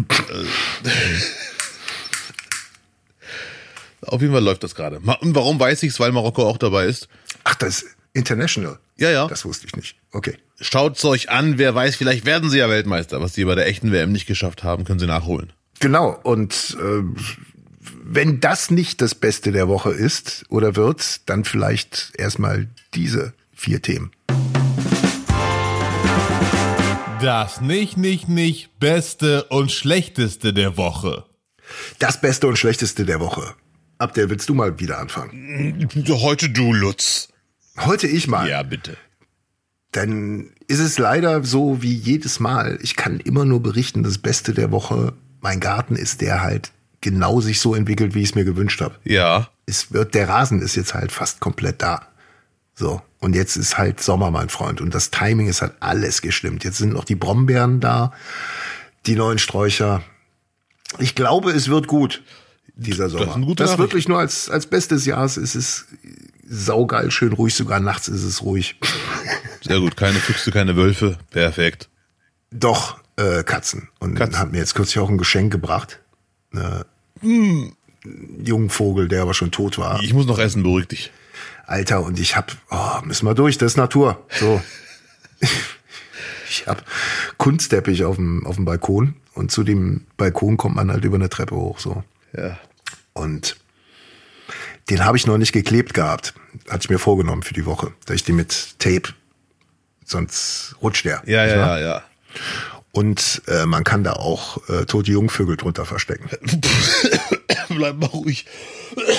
[4.02, 4.98] Auf jeden Fall läuft das gerade.
[4.98, 5.98] Und warum weiß ich's?
[5.98, 7.08] Weil Marokko auch dabei ist.
[7.44, 8.78] Ach, das ist international.
[8.96, 9.26] Ja, ja.
[9.26, 9.96] Das wusste ich nicht.
[10.12, 10.36] Okay.
[10.60, 13.20] Schaut's euch an, wer weiß, vielleicht werden sie ja Weltmeister.
[13.20, 15.52] Was sie bei der echten WM nicht geschafft haben, können sie nachholen.
[15.80, 16.18] Genau.
[16.22, 17.02] Und äh,
[18.08, 23.82] wenn das nicht das Beste der Woche ist oder wird, dann vielleicht erstmal diese vier
[23.82, 24.12] Themen.
[27.20, 31.24] Das nicht, nicht, nicht Beste und Schlechteste der Woche.
[31.98, 33.54] Das Beste und Schlechteste der Woche.
[33.98, 35.88] Ab der willst du mal wieder anfangen.
[36.08, 37.28] Heute du, Lutz.
[37.78, 38.48] Heute ich mal.
[38.48, 38.96] Ja, bitte.
[39.92, 42.78] dann ist es leider so wie jedes Mal.
[42.82, 47.40] Ich kann immer nur berichten, das Beste der Woche, mein Garten ist der halt genau
[47.40, 48.96] sich so entwickelt, wie ich es mir gewünscht habe.
[49.04, 49.48] Ja.
[49.66, 52.08] Es wird, der Rasen ist jetzt halt fast komplett da.
[52.74, 53.02] So.
[53.18, 54.80] Und jetzt ist halt Sommer, mein Freund.
[54.80, 56.64] Und das Timing ist halt alles gestimmt.
[56.64, 58.12] Jetzt sind noch die Brombeeren da,
[59.06, 60.02] die neuen Sträucher.
[60.98, 62.22] Ich glaube, es wird gut,
[62.74, 63.28] dieser Sommer.
[63.28, 65.86] ist eine gute das wirklich nur als, als bestes Jahres ist es
[66.46, 67.54] saugeil, schön ruhig.
[67.54, 68.76] Sogar nachts ist es ruhig.
[69.62, 69.96] Sehr gut.
[69.96, 71.18] Keine Füchse, keine Wölfe.
[71.30, 71.88] Perfekt.
[72.50, 73.88] Doch, äh, Katzen.
[73.98, 74.38] Und Katzen.
[74.38, 76.00] hat mir jetzt kürzlich auch ein Geschenk gebracht.
[76.54, 76.84] Äh,
[77.22, 77.76] einen
[78.44, 80.02] jungen Vogel, der aber schon tot war.
[80.02, 81.12] Ich muss noch essen, beruhig dich.
[81.66, 84.24] Alter, und ich hab, oh, müssen wir durch, das ist Natur.
[84.30, 84.62] So.
[86.48, 86.84] ich hab
[87.38, 91.28] Kunstteppich auf dem, auf dem Balkon und zu dem Balkon kommt man halt über eine
[91.28, 92.04] Treppe hoch, so.
[92.36, 92.58] Ja.
[93.12, 93.56] Und
[94.90, 96.34] den habe ich noch nicht geklebt gehabt.
[96.68, 99.14] Hatte ich mir vorgenommen für die Woche, dass ich den mit Tape,
[100.04, 101.22] sonst rutscht der.
[101.26, 102.02] Ja, ja, ja, ja.
[102.96, 106.30] Und äh, man kann da auch äh, tote Jungvögel drunter verstecken.
[107.68, 108.46] Bleib mal ruhig.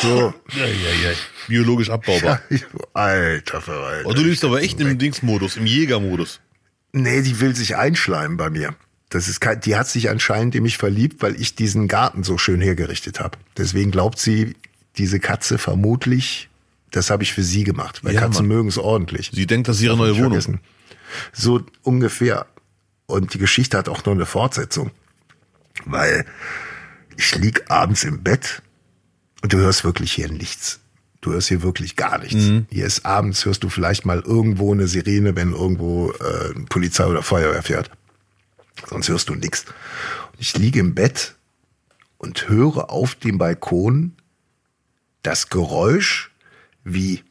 [0.02, 0.34] So.
[0.56, 1.16] Ja, ja, ja.
[1.48, 2.42] Biologisch abbaubar.
[2.94, 4.10] Alter Verwalter.
[4.10, 6.40] Oh, du lebst aber echt im Dingsmodus, im Jägermodus.
[6.92, 8.74] Nee, die will sich einschleimen bei mir.
[9.10, 12.40] Das ist kein, die hat sich anscheinend in mich verliebt, weil ich diesen Garten so
[12.40, 13.38] schön hergerichtet habe.
[13.58, 14.56] Deswegen glaubt sie,
[14.98, 16.50] diese Katze vermutlich,
[16.90, 19.30] das habe ich für sie gemacht, weil Ja, Katzen mögen es ordentlich.
[19.34, 20.32] Sie denkt, das ist ihre neue Wohnung.
[20.32, 20.62] vergessen.
[21.32, 22.48] So ungefähr.
[23.08, 24.92] Und die Geschichte hat auch noch eine Fortsetzung.
[25.86, 26.26] Weil
[27.16, 28.62] ich lieg abends im Bett
[29.42, 30.80] und du hörst wirklich hier nichts.
[31.22, 32.36] Du hörst hier wirklich gar nichts.
[32.36, 32.68] Mhm.
[32.70, 37.24] Hier ist abends, hörst du vielleicht mal irgendwo eine Sirene, wenn irgendwo äh, Polizei oder
[37.24, 37.90] Feuerwehr fährt.
[38.88, 39.66] Sonst hörst du nichts.
[40.34, 41.36] Und ich liege im Bett
[42.18, 44.14] und höre auf dem Balkon
[45.24, 46.32] das Geräusch,
[46.84, 47.24] wie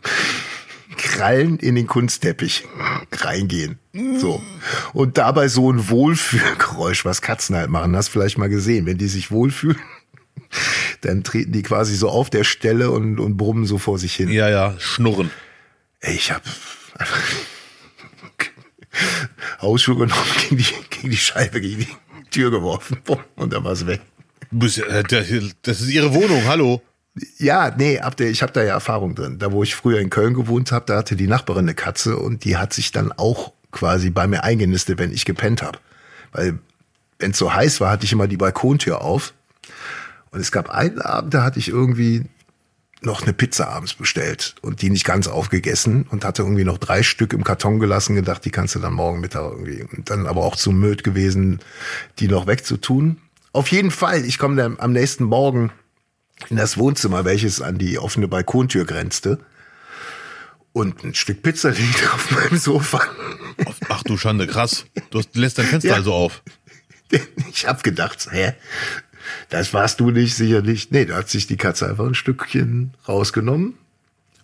[1.06, 2.64] Krallen in den Kunstteppich
[3.12, 3.78] reingehen.
[4.18, 4.42] So.
[4.92, 7.96] Und dabei so ein Wohlfühlgeräusch, was Katzen halt machen.
[7.96, 8.84] Hast vielleicht mal gesehen.
[8.86, 9.78] Wenn die sich wohlfühlen,
[11.02, 14.28] dann treten die quasi so auf der Stelle und, und brummen so vor sich hin.
[14.30, 15.30] Ja, ja, schnurren.
[16.00, 16.42] Ey, ich hab
[19.62, 22.98] Hausschuhe genommen, gegen die, gegen die Scheibe, gegen die Tür geworfen.
[23.36, 24.00] Und dann war's weg.
[24.50, 25.02] Du bist ja- äh,
[25.62, 26.82] das ist ihre Wohnung, hallo.
[27.38, 29.38] Ja, nee, ab der, ich habe da ja Erfahrung drin.
[29.38, 32.44] Da, wo ich früher in Köln gewohnt habe, da hatte die Nachbarin eine Katze und
[32.44, 35.78] die hat sich dann auch quasi bei mir eingenistet, wenn ich gepennt habe.
[36.32, 36.58] Weil
[37.18, 39.32] wenn es so heiß war, hatte ich immer die Balkontür auf.
[40.30, 42.24] Und es gab einen Abend, da hatte ich irgendwie
[43.00, 47.02] noch eine Pizza abends bestellt und die nicht ganz aufgegessen und hatte irgendwie noch drei
[47.02, 49.84] Stück im Karton gelassen, gedacht, die kannst du dann morgen Mittag irgendwie.
[49.84, 51.60] Und dann aber auch zu müd gewesen,
[52.18, 53.18] die noch wegzutun.
[53.52, 55.72] Auf jeden Fall, ich komme dann am nächsten Morgen
[56.48, 59.38] in das Wohnzimmer, welches an die offene Balkontür grenzte.
[60.72, 63.00] Und ein Stück Pizza liegt auf meinem Sofa.
[63.88, 64.84] Ach du Schande, krass.
[65.10, 65.94] Du hast, lässt dein Fenster Ja.
[65.96, 66.42] also auf.
[67.52, 68.52] Ich hab gedacht, hä?
[69.48, 70.90] Das warst du nicht, sicherlich.
[70.90, 73.74] Nee, da hat sich die Katze einfach ein Stückchen rausgenommen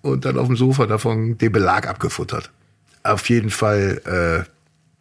[0.01, 2.51] und dann auf dem Sofa davon den Belag abgefuttert.
[3.03, 4.47] Auf jeden Fall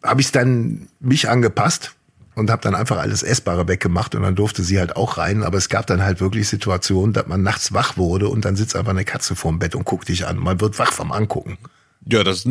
[0.02, 1.94] äh, habe ich dann mich angepasst
[2.34, 5.42] und habe dann einfach alles Essbare weggemacht und dann durfte sie halt auch rein.
[5.42, 8.74] Aber es gab dann halt wirklich Situationen, dass man nachts wach wurde und dann sitzt
[8.76, 10.38] einfach eine Katze vorm Bett und guckt dich an.
[10.38, 11.58] Man wird wach vom Angucken.
[12.06, 12.46] Ja, das,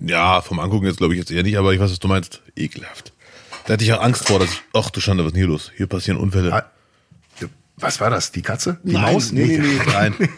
[0.00, 2.42] ja, vom Angucken jetzt glaube ich jetzt eher nicht, aber ich weiß, was du meinst.
[2.56, 3.12] Ekelhaft.
[3.66, 5.48] Da hatte ich auch Angst vor, dass ich, ach du Schande, was ist denn hier
[5.48, 5.72] los?
[5.76, 6.52] Hier passieren Unfälle.
[6.52, 6.70] Ah,
[7.76, 8.32] Was war das?
[8.32, 8.78] Die Katze?
[8.84, 9.32] Die Nein, Maus?
[9.32, 10.14] Nee, nee, nee, nein.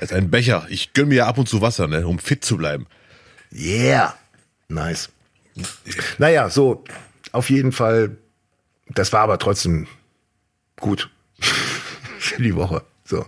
[0.00, 0.64] Das ist ein Becher.
[0.68, 2.86] Ich gönn mir ja ab und zu Wasser, ne, um fit zu bleiben.
[3.52, 4.14] Yeah.
[4.68, 5.08] Nice.
[6.18, 6.84] Naja, so,
[7.32, 8.16] auf jeden Fall.
[8.88, 9.86] Das war aber trotzdem
[10.80, 11.10] gut.
[12.18, 12.82] Für die Woche.
[13.04, 13.24] So.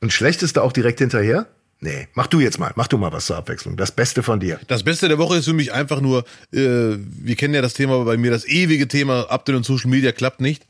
[0.00, 1.46] Und schlechteste auch direkt hinterher?
[1.82, 2.72] Nee, mach du jetzt mal.
[2.76, 3.76] Mach du mal was zur Abwechslung.
[3.76, 4.60] Das Beste von dir.
[4.68, 8.04] Das Beste der Woche ist für mich einfach nur, äh, wir kennen ja das Thema
[8.04, 10.66] bei mir, das ewige Thema Update und Social Media klappt nicht.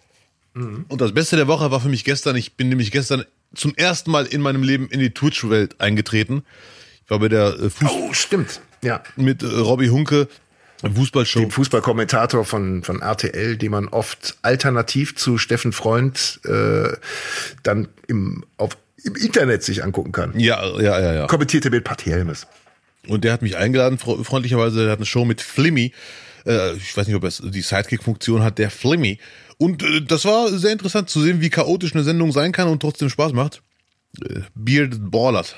[0.53, 4.11] Und das Beste der Woche war für mich gestern, ich bin nämlich gestern zum ersten
[4.11, 6.43] Mal in meinem Leben in die Twitch-Welt eingetreten.
[7.05, 8.61] Ich war bei der äh, Fuß Oh, stimmt.
[8.83, 9.01] Ja.
[9.14, 10.29] mit äh, Robbie Hunke,
[10.83, 11.40] Fußballshow.
[11.40, 16.88] Dem Fußballkommentator von, von RTL, den man oft alternativ zu Steffen Freund äh,
[17.62, 20.38] dann im, auf, im Internet sich angucken kann.
[20.38, 21.27] Ja, ja, ja, ja.
[21.27, 22.47] Kommentierte mit Patti Helmes.
[23.09, 25.93] Und der hat mich eingeladen, fre- freundlicherweise, der hat eine Show mit Flimmy.
[26.47, 29.19] Äh, ich weiß nicht, ob er die Sidekick-Funktion hat, der Flimmy.
[29.59, 32.81] Und äh, das war sehr interessant zu sehen, wie chaotisch eine Sendung sein kann und
[32.81, 33.62] trotzdem Spaß macht.
[34.23, 35.55] Äh, Bearded Ballers.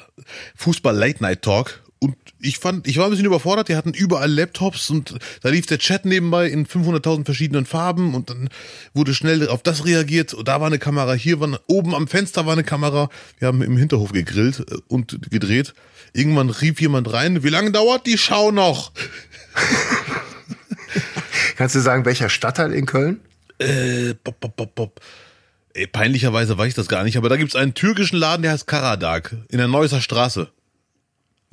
[0.57, 1.82] Fußball Late Night Talk.
[2.03, 5.67] Und ich fand, ich war ein bisschen überfordert, die hatten überall Laptops und da lief
[5.67, 8.49] der Chat nebenbei in 500.000 verschiedenen Farben und dann
[8.93, 10.35] wurde schnell auf das reagiert.
[10.35, 13.09] Und da war eine Kamera, hier war eine, oben am Fenster war eine Kamera.
[13.38, 15.75] Wir haben im Hinterhof gegrillt äh, und gedreht.
[16.12, 18.91] Irgendwann rief jemand rein, wie lange dauert die Schau noch?
[21.57, 23.21] Kannst du sagen, welcher Stadtteil in Köln?
[23.59, 25.01] Äh, bop, bop, bop, bop.
[25.75, 28.67] Ey, peinlicherweise weiß ich das gar nicht, aber da gibt's einen türkischen Laden, der heißt
[28.67, 30.51] Karadag in der Neusser Straße.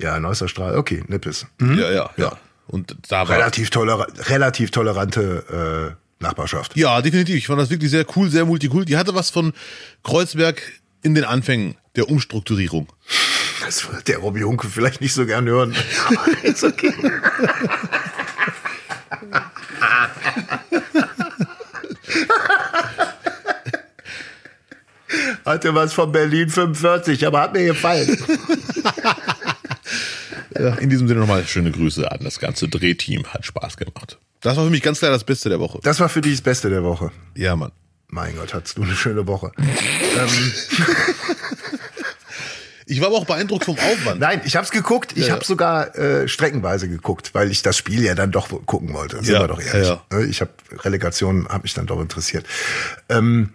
[0.00, 0.76] Ja, Neusser Straße.
[0.76, 1.46] Okay, Nippes.
[1.60, 2.32] Ja, ja, ja.
[2.66, 3.36] Und da war.
[3.36, 6.76] Relativ, toler relativ tolerante äh, Nachbarschaft.
[6.76, 7.36] Ja, definitiv.
[7.36, 8.88] Ich fand das wirklich sehr cool, sehr multikult.
[8.88, 9.52] Die hatte was von
[10.04, 10.62] Kreuzberg
[11.02, 12.88] in den Anfängen der Umstrukturierung.
[13.64, 15.74] Das wird der Robby Hunke vielleicht nicht so gern hören.
[16.06, 16.94] Aber ist okay.
[25.44, 28.16] Hatte was von Berlin 45, aber hat mir gefallen.
[30.60, 33.24] Ja, in diesem Sinne nochmal schöne Grüße an das ganze Drehteam.
[33.26, 34.18] Hat Spaß gemacht.
[34.40, 35.80] Das war für mich ganz klar das Beste der Woche.
[35.82, 37.10] Das war für dich das Beste der Woche.
[37.36, 37.72] Ja, Mann.
[38.08, 39.52] Mein Gott, hattest du eine schöne Woche.
[39.58, 40.52] ähm,
[42.86, 44.18] Ich war aber auch beeindruckt vom Aufwand.
[44.20, 45.12] nein, ich hab's geguckt.
[45.16, 48.92] Ich Ja, habe sogar äh, streckenweise geguckt, weil ich das Spiel ja dann doch gucken
[48.94, 49.16] wollte.
[49.22, 49.86] Sind Ja, wir doch ehrlich.
[49.88, 50.50] ja, Ne, Ich habe
[50.82, 52.44] Relegation, hat mich dann doch interessiert.
[53.08, 53.50] Ähm,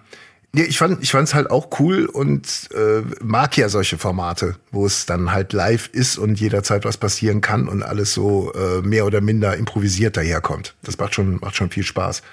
[0.56, 4.86] nee, ich fand, ich fand's halt auch cool und äh, mag ja solche Formate, wo
[4.86, 9.06] es dann halt live ist und jederzeit was passieren kann und alles so äh, mehr
[9.06, 10.74] oder minder improvisiert daherkommt.
[10.82, 12.24] Das macht schon, macht schon viel Spaß.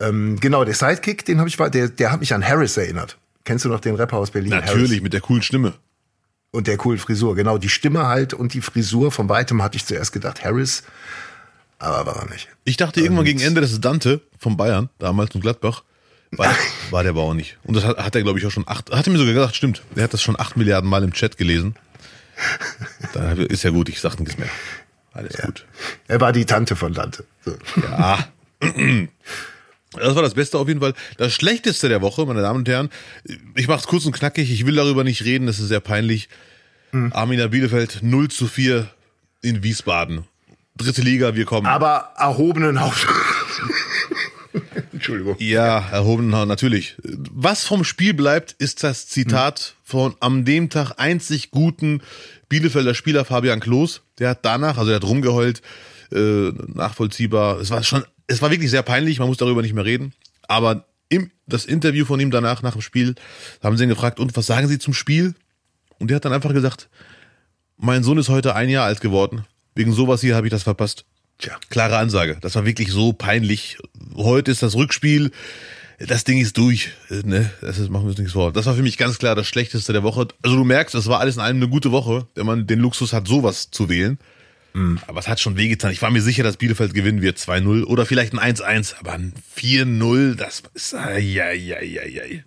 [0.00, 3.16] Ähm, genau, der Sidekick, den habe ich, der, der hat mich an Harris erinnert.
[3.44, 4.50] Kennst du noch den Rapper aus Berlin?
[4.50, 5.02] Natürlich, Harris?
[5.02, 5.74] mit der coolen Stimme.
[6.50, 7.56] Und der coolen Frisur, genau.
[7.56, 9.10] Die Stimme halt und die Frisur.
[9.10, 10.82] Von weitem hatte ich zuerst gedacht, Harris,
[11.78, 12.48] aber war er nicht.
[12.64, 15.82] Ich dachte irgendwann gegen Ende, das ist Dante von Bayern, damals in Gladbach.
[16.32, 16.54] War,
[16.90, 17.58] war der aber auch nicht.
[17.64, 19.54] Und das hat, hat er, glaube ich, auch schon acht, hat er mir sogar gesagt,
[19.54, 19.82] stimmt.
[19.94, 21.74] Er hat das schon acht Milliarden Mal im Chat gelesen.
[23.12, 24.48] Da ist ja gut, ich sag nichts mehr.
[25.12, 25.66] Alles gut.
[26.08, 27.24] Er war die Tante von Dante.
[27.44, 27.54] So.
[27.82, 28.26] Ja.
[29.92, 30.94] Das war das Beste auf jeden Fall.
[31.18, 32.88] Das Schlechteste der Woche, meine Damen und Herren.
[33.54, 34.50] Ich mach's kurz und knackig.
[34.50, 35.46] Ich will darüber nicht reden.
[35.46, 36.30] Das ist sehr peinlich.
[36.92, 38.88] Arminia Bielefeld 0 zu 4
[39.42, 40.24] in Wiesbaden.
[40.76, 41.66] Dritte Liga, wir kommen.
[41.66, 43.06] Aber erhobenen Haupt.
[45.02, 45.34] Entschuldigung.
[45.40, 46.96] Ja, erhoben, natürlich.
[47.02, 52.02] Was vom Spiel bleibt, ist das Zitat von am dem Tag einzig guten
[52.48, 54.02] Bielefelder Spieler Fabian Klos.
[54.20, 55.60] Der hat danach, also er hat rumgeheult,
[56.12, 57.58] äh, nachvollziehbar.
[57.58, 60.12] Es war schon, es war wirklich sehr peinlich, man muss darüber nicht mehr reden.
[60.46, 63.16] Aber im, das Interview von ihm danach, nach dem Spiel,
[63.60, 65.34] haben sie ihn gefragt, und was sagen Sie zum Spiel?
[65.98, 66.88] Und der hat dann einfach gesagt,
[67.76, 69.46] mein Sohn ist heute ein Jahr alt geworden.
[69.74, 71.06] Wegen sowas hier habe ich das verpasst.
[71.42, 71.58] Tja.
[71.70, 72.38] Klare Ansage.
[72.40, 73.76] Das war wirklich so peinlich.
[74.14, 75.32] Heute ist das Rückspiel.
[75.98, 76.90] Das Ding ist durch.
[77.10, 77.50] Ne?
[77.60, 78.52] Das ist, machen wir uns nichts vor.
[78.52, 80.28] Das war für mich ganz klar das Schlechteste der Woche.
[80.42, 83.12] Also du merkst, es war alles in allem eine gute Woche, wenn man den Luxus
[83.12, 84.18] hat, sowas zu wählen.
[85.06, 85.92] Aber es hat schon wehgetan.
[85.92, 89.34] Ich war mir sicher, dass Bielefeld gewinnen wird 2-0 oder vielleicht ein 1-1, aber ein
[89.56, 92.44] 4-0, das ist ai, ai, ai, ai, ai.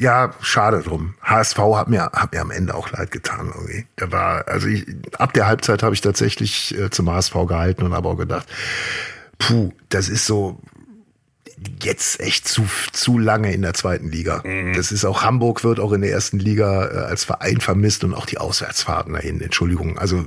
[0.00, 1.14] Ja, schade drum.
[1.22, 3.84] HSV hat mir, hat mir am Ende auch leid getan irgendwie.
[3.98, 4.86] Der war, also ich,
[5.18, 8.46] ab der Halbzeit habe ich tatsächlich äh, zum HSV gehalten und habe auch gedacht,
[9.38, 10.60] puh, das ist so
[11.82, 14.42] jetzt echt zu, zu lange in der zweiten Liga.
[14.74, 18.14] Das ist auch Hamburg wird auch in der ersten Liga äh, als Verein vermisst und
[18.14, 19.40] auch die Auswärtsfahrten dahin.
[19.40, 19.98] Entschuldigung.
[19.98, 20.26] Also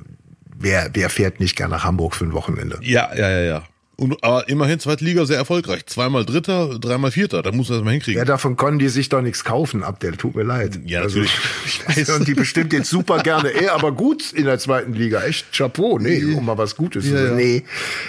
[0.57, 2.79] wer, wer fährt nicht gern nach Hamburg für ein Wochenende?
[2.81, 3.63] Ja, ja, ja, ja.
[4.01, 5.85] Und, aber immerhin Zweitliga sehr erfolgreich.
[5.85, 7.43] Zweimal Dritter, dreimal Vierter.
[7.43, 8.17] Da muss er das mal hinkriegen.
[8.17, 10.17] Ja, davon konnten die sich doch nichts kaufen, Abdel.
[10.17, 10.79] Tut mir leid.
[10.85, 11.31] Ja, natürlich.
[11.67, 12.09] Ich weiß.
[12.17, 13.53] Und die bestimmt jetzt super gerne.
[13.53, 15.21] Ey, aber gut in der zweiten Liga.
[15.21, 15.99] Echt Chapeau.
[15.99, 17.07] Nee, um mal was Gutes.
[17.07, 17.31] Ja, ja.
[17.35, 17.63] Nee,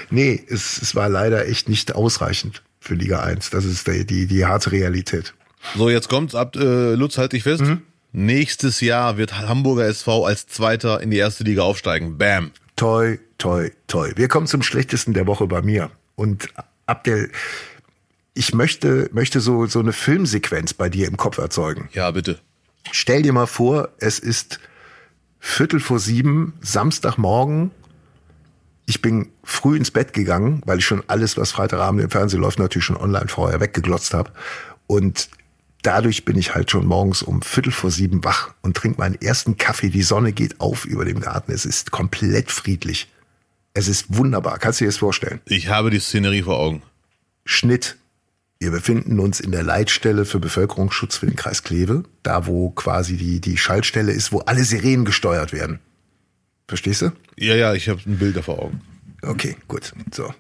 [0.09, 3.51] nee, es, es war leider echt nicht ausreichend für Liga 1.
[3.51, 5.35] Das ist die, die, die harte Realität.
[5.77, 7.65] So, jetzt kommt's ab, äh, Lutz, halt dich fest.
[8.13, 12.17] Nächstes Jahr wird Hamburger SV als Zweiter in die erste Liga aufsteigen.
[12.17, 12.51] Bam.
[12.77, 14.13] Toi, toi, toi.
[14.15, 15.91] Wir kommen zum schlechtesten der Woche bei mir.
[16.15, 16.49] Und
[16.87, 17.31] Abdel,
[18.35, 21.89] ich möchte, möchte so, so eine Filmsequenz bei dir im Kopf erzeugen.
[21.93, 22.39] Ja, bitte.
[22.93, 24.61] Stell dir mal vor, es ist
[25.41, 27.73] Viertel vor sieben, Samstagmorgen.
[28.87, 32.61] Ich bin früh ins Bett gegangen, weil ich schon alles, was Freitagabend im Fernsehen läuft,
[32.61, 34.31] natürlich schon online vorher weggeglotzt habe.
[34.87, 35.29] Und
[35.83, 39.57] dadurch bin ich halt schon morgens um Viertel vor sieben wach und trinke meinen ersten
[39.57, 39.91] Kaffee.
[39.91, 41.51] Die Sonne geht auf über dem Garten.
[41.51, 43.09] Es ist komplett friedlich.
[43.75, 44.59] Es ist wunderbar.
[44.59, 45.41] Kannst du dir das vorstellen?
[45.47, 46.83] Ich habe die Szenerie vor Augen.
[47.45, 47.97] Schnitt.
[48.59, 53.17] Wir befinden uns in der Leitstelle für Bevölkerungsschutz für den Kreis Kleve, da wo quasi
[53.17, 55.81] die, die Schaltstelle ist, wo alle Sirenen gesteuert werden.
[56.69, 57.11] Verstehst du?
[57.37, 58.81] Ja, ja, ich habe ein Bild vor Augen.
[59.23, 59.93] Okay, gut.
[60.15, 60.33] So.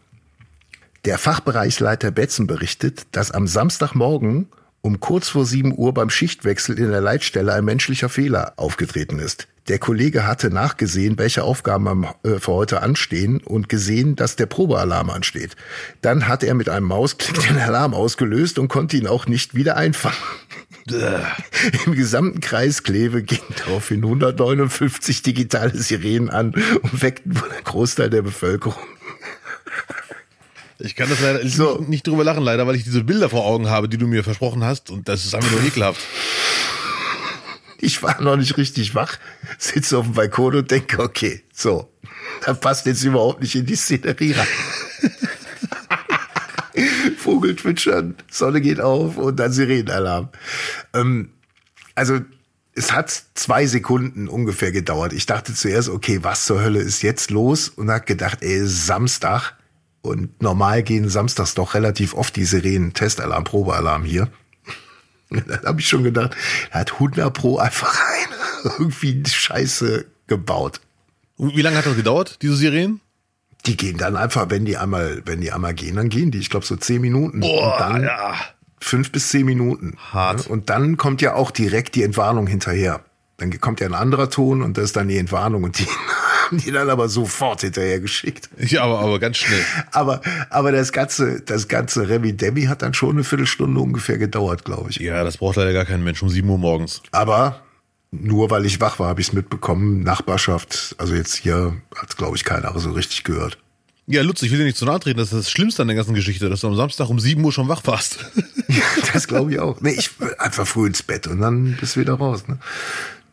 [1.04, 4.46] Der Fachbereichsleiter Betzen berichtet, dass am Samstagmorgen
[4.82, 9.48] um kurz vor 7 Uhr beim Schichtwechsel in der Leitstelle ein menschlicher Fehler aufgetreten ist.
[9.68, 15.08] Der Kollege hatte nachgesehen, welche Aufgaben äh, für heute anstehen und gesehen, dass der Probealarm
[15.08, 15.54] ansteht.
[16.00, 19.76] Dann hat er mit einem Mausklick den Alarm ausgelöst und konnte ihn auch nicht wieder
[19.76, 20.16] einfangen.
[21.86, 28.10] Im gesamten Kreis Kleve gingen daraufhin 159 digitale Sirenen an und weckten wohl einen Großteil
[28.10, 28.82] der Bevölkerung.
[30.84, 31.78] Ich kann das leider So.
[31.78, 34.24] nicht, nicht drüber lachen, leider, weil ich diese Bilder vor Augen habe, die du mir
[34.24, 34.90] versprochen hast.
[34.90, 36.00] Und das ist einfach nur ekelhaft.
[37.80, 39.18] Ich war noch nicht richtig wach,
[39.58, 41.92] sitze auf dem Balkon und denke, okay, so,
[42.44, 44.46] da passt jetzt überhaupt nicht in die Szenerie rein.
[47.18, 50.28] Vogel zwitschern, Sonne geht auf und dann Sirenenalarm.
[50.94, 51.30] Ähm,
[51.96, 52.20] also
[52.74, 55.12] es hat zwei Sekunden ungefähr gedauert.
[55.12, 57.68] Ich dachte zuerst, okay, was zur Hölle ist jetzt los?
[57.68, 59.54] Und hat gedacht, ey, Samstag.
[60.02, 64.28] Und normal gehen samstags doch relativ oft die Sirenen, Testalarm, Probealarm hier.
[65.30, 66.36] Dann habe ich schon gedacht,
[66.70, 68.38] er hat 100 pro einfach rein
[68.78, 70.80] irgendwie Scheiße gebaut.
[71.36, 73.00] Und wie lange hat das gedauert, diese Sirenen?
[73.66, 76.38] Die gehen dann einfach, wenn die einmal, wenn die einmal gehen, dann gehen die.
[76.38, 77.40] Ich glaube so zehn Minuten.
[77.40, 78.34] Boah, und dann ja.
[78.80, 79.96] fünf bis zehn Minuten.
[80.10, 80.48] Hart.
[80.48, 83.04] Und dann kommt ja auch direkt die Entwarnung hinterher.
[83.36, 85.86] Dann kommt ja ein anderer Ton und das ist dann die Entwarnung und die
[86.52, 88.50] haben die dann aber sofort hinterher geschickt.
[88.58, 89.64] Ja, aber, aber ganz schnell.
[89.92, 94.64] Aber, aber das ganze, das ganze Remi Demi hat dann schon eine Viertelstunde ungefähr gedauert,
[94.64, 94.96] glaube ich.
[94.96, 97.02] Ja, das braucht leider gar kein Mensch um 7 Uhr morgens.
[97.10, 97.60] Aber
[98.10, 100.02] nur weil ich wach war, habe ich es mitbekommen.
[100.02, 103.58] Nachbarschaft, also jetzt hier hat glaube ich keiner so richtig gehört.
[104.06, 105.96] Ja, Lutz, ich will dir nicht zu nahe treten, das ist das Schlimmste an der
[105.96, 108.18] ganzen Geschichte, dass du am Samstag um 7 Uhr schon wach warst.
[109.12, 109.78] Das glaube ich auch.
[109.82, 112.48] Nee, ich will einfach früh ins Bett und dann bist du wieder raus.
[112.48, 112.58] Ne?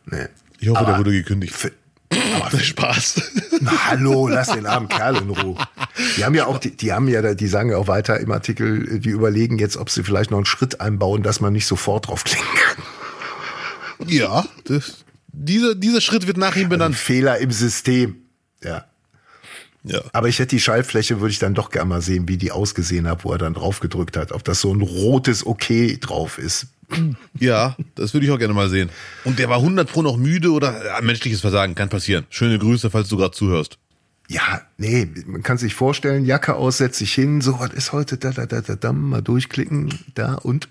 [0.04, 0.26] Nee.
[0.60, 1.54] Ich hoffe, Aber der wurde gekündigt.
[1.54, 1.72] Für,
[2.10, 3.22] aber für, Spaß.
[3.60, 5.56] na, hallo, lass den armen Kerl in Ruhe.
[6.16, 8.30] Die haben ja auch, die, die haben ja, da- die sagen ja auch weiter im
[8.32, 12.08] Artikel, die überlegen jetzt, ob sie vielleicht noch einen Schritt einbauen, dass man nicht sofort
[12.08, 14.08] drauf klicken kann.
[14.08, 16.96] Ja, das, dieser, dieser Schritt wird nach ihm Ein benannt.
[16.96, 18.16] Fehler im System.
[18.62, 18.86] Ja.
[19.84, 20.00] Ja.
[20.12, 23.06] Aber ich hätte die Schaltfläche, würde ich dann doch gerne mal sehen, wie die ausgesehen
[23.08, 24.32] hat, wo er dann drauf gedrückt hat.
[24.32, 26.66] Ob das so ein rotes Okay drauf ist.
[27.38, 28.90] ja, das würde ich auch gerne mal sehen.
[29.24, 32.26] Und der war 100 pro noch müde oder ja, menschliches Versagen, kann passieren.
[32.30, 33.78] Schöne Grüße, falls du gerade zuhörst.
[34.28, 38.16] Ja, nee, man kann sich vorstellen, Jacke aus, setz dich hin, so, was ist heute,
[38.16, 40.68] da, da, da, da, da, mal durchklicken, da und.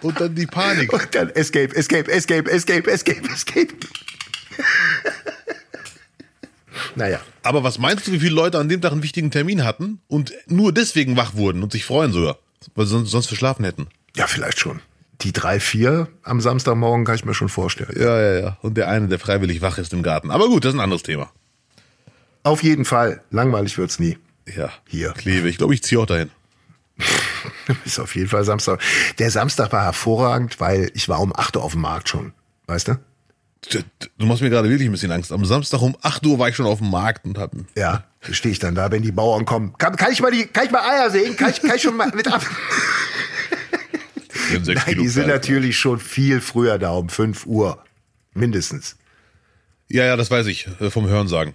[0.00, 0.90] Und dann die Panik.
[0.92, 3.74] Und dann Escape, Escape, Escape, Escape, Escape, Escape.
[6.94, 7.20] Naja.
[7.42, 10.32] Aber was meinst du, wie viele Leute an dem Tag einen wichtigen Termin hatten und
[10.46, 12.38] nur deswegen wach wurden und sich freuen sogar,
[12.74, 13.88] weil sie sonst, verschlafen hätten?
[14.14, 14.80] Ja, vielleicht schon.
[15.22, 17.94] Die drei, vier am Samstagmorgen kann ich mir schon vorstellen.
[17.98, 18.56] Ja, ja, ja.
[18.62, 20.30] Und der eine, der freiwillig wach ist im Garten.
[20.30, 21.30] Aber gut, das ist ein anderes Thema.
[22.42, 23.22] Auf jeden Fall.
[23.30, 24.18] Langweilig wird's nie.
[24.54, 24.70] Ja.
[24.86, 25.12] Hier.
[25.12, 25.48] Klebe.
[25.48, 26.30] Ich glaube, ich ziehe auch dahin.
[27.84, 28.80] Ist auf jeden Fall Samstag.
[29.18, 32.32] Der Samstag war hervorragend, weil ich war um 8 Uhr auf dem Markt schon.
[32.66, 32.98] Weißt du?
[33.70, 35.32] Du, machst mir gerade wirklich ein bisschen Angst.
[35.32, 37.52] Am Samstag um 8 Uhr war ich schon auf dem Markt und hab.
[37.76, 39.74] Ja, da stehe ich dann da, wenn die Bauern kommen.
[39.78, 41.36] Kann, kann ich mal die, kann ich mal Eier sehen?
[41.36, 42.44] Kann ich, kann ich schon mal mit ab?
[44.52, 45.34] Nein, Kilo die sind Pferd.
[45.34, 47.82] natürlich schon viel früher da, um 5 Uhr.
[48.34, 48.96] Mindestens.
[49.88, 51.54] Ja, ja, das weiß ich äh, vom Hörensagen.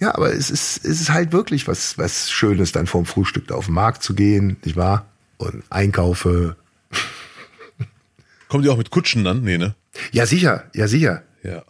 [0.00, 3.54] Ja, aber es ist, es ist halt wirklich was, was Schönes, dann vorm Frühstück da
[3.54, 5.06] auf den Markt zu gehen, nicht wahr?
[5.38, 6.56] Und einkaufe.
[8.48, 9.42] Kommt ihr auch mit Kutschen dann?
[9.42, 9.76] Nee, ne?
[10.10, 11.22] Ja, sicher, ja, sicher.
[11.42, 11.64] Ja.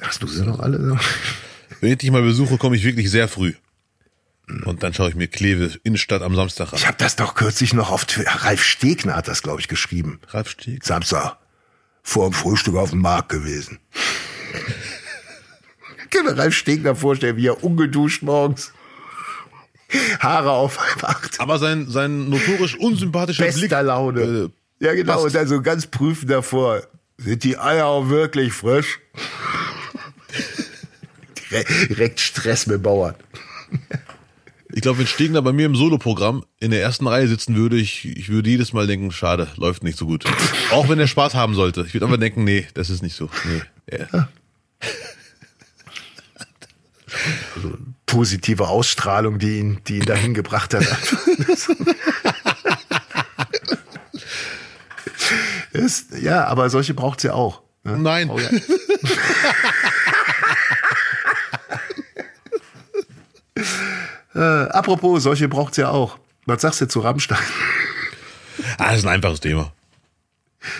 [0.00, 0.98] Hast du sie noch alle?
[1.80, 3.54] Wenn ich dich mal besuche, komme ich wirklich sehr früh.
[4.64, 6.78] Und dann schaue ich mir Kleve Innenstadt am Samstag an.
[6.78, 8.30] Ich habe das doch kürzlich noch auf Twitter.
[8.30, 10.20] Ralf Stegner hat das, glaube ich, geschrieben.
[10.28, 10.84] Ralf Steg.
[10.84, 11.38] Samstag
[12.02, 13.78] vor dem Frühstück auf dem Markt gewesen.
[16.10, 18.72] Kann mir Ralf Stegner vorstellen, wie er ungeduscht morgens
[20.20, 21.40] Haare auf halb acht.
[21.40, 23.54] Aber sein, sein notorisch unsympathischer Blick.
[23.54, 24.20] Bester Laune.
[24.80, 25.12] äh, ja, genau.
[25.12, 25.24] passt.
[25.26, 26.82] Und dann so ganz prüfend davor.
[27.16, 28.98] Sind die Eier auch wirklich frisch?
[31.88, 33.14] Direkt- Stress mit Bauern.
[34.72, 38.04] Ich glaube, wenn Stegner bei mir im Soloprogramm in der ersten Reihe sitzen würde, ich,
[38.06, 40.24] ich würde jedes Mal denken, schade, läuft nicht so gut.
[40.72, 41.84] Auch wenn er Spaß haben sollte.
[41.86, 43.30] Ich würde einfach denken, nee, das ist nicht so.
[43.44, 43.62] Nee.
[43.86, 44.28] Er,
[48.06, 50.84] Positive Ausstrahlung, die ihn, die ihn dahin gebracht hat.
[55.74, 57.62] Ist, ja, aber solche braucht's ja auch.
[57.82, 57.98] ne?
[57.98, 58.30] Nein.
[58.30, 58.48] Oh, ja.
[64.36, 66.18] äh, apropos, solche braucht's ja auch.
[66.46, 67.38] Was sagst du zu Rammstein?
[68.78, 69.72] Ah, das ist ein einfaches Thema.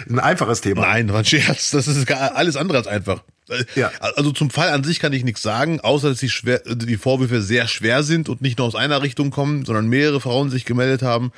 [0.09, 0.83] Ein einfaches Thema.
[0.83, 1.73] Nein, war ein Scherz.
[1.73, 3.25] Das ist alles andere als einfach.
[3.75, 3.91] Ja.
[4.01, 7.43] Also zum Fall an sich kann ich nichts sagen, außer dass die, schwer, die Vorwürfe
[7.43, 11.03] sehr schwer sind und nicht nur aus einer Richtung kommen, sondern mehrere Frauen sich gemeldet
[11.03, 11.33] haben.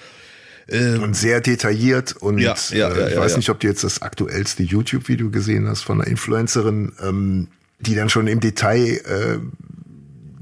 [0.69, 4.65] Und sehr detailliert und Ja, ja, äh, ich weiß nicht, ob du jetzt das aktuellste
[4.65, 7.49] YouTube-Video gesehen hast von einer Influencerin, ähm,
[7.79, 9.39] die dann schon im Detail äh,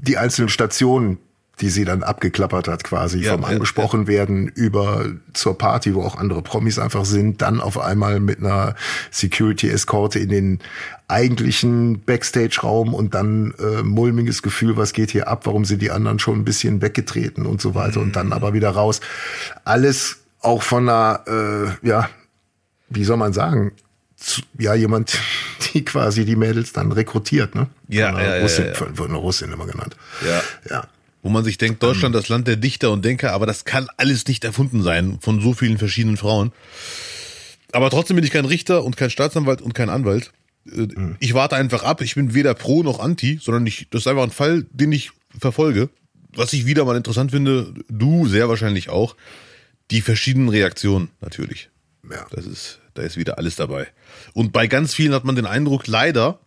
[0.01, 1.19] die einzelnen Stationen,
[1.61, 6.03] die sie dann abgeklappert hat, quasi Ja, vom ja, angesprochen werden über zur Party, wo
[6.03, 8.75] auch andere Promis einfach sind, dann auf einmal mit einer
[9.11, 10.59] Security-Eskorte in den
[11.07, 16.19] eigentlichen Backstage-Raum und dann äh, mulmiges Gefühl, was geht hier ab, warum sind die anderen
[16.19, 19.01] schon ein bisschen weggetreten und so weiter und dann aber wieder raus.
[19.63, 22.09] Alles auch von einer, äh, ja,
[22.89, 23.71] wie soll man sagen,
[24.17, 25.19] zu, ja, jemand,
[25.73, 27.67] die quasi die Mädels dann rekrutiert, ne?
[27.87, 28.77] Ja, ja, ja, Russin, ja, ja.
[28.77, 29.95] von- Wird eine Russin immer genannt.
[30.25, 30.41] Ja.
[30.69, 30.83] Ja.
[31.25, 34.27] Wo man sich denkt, Deutschland das Land der Dichter und Denker, aber das kann alles
[34.27, 36.51] nicht erfunden sein von so vielen verschiedenen Frauen.
[37.71, 40.31] Aber trotzdem bin ich kein Richter und kein Staatsanwalt und kein Anwalt.
[40.71, 40.85] Äh,
[41.19, 42.01] Ich warte einfach ab.
[42.01, 45.13] Ich bin weder pro noch anti, sondern ich, das ist einfach ein Fall, den ich
[45.39, 45.89] verfolge.
[46.35, 49.15] Was ich wieder mal interessant finde, du sehr wahrscheinlich auch,
[49.89, 51.71] die verschiedenen Reaktionen natürlich.
[52.07, 52.27] Ja.
[52.29, 53.87] Das ist, da ist wieder alles dabei.
[54.33, 56.39] Und bei ganz vielen hat man den Eindruck, leider,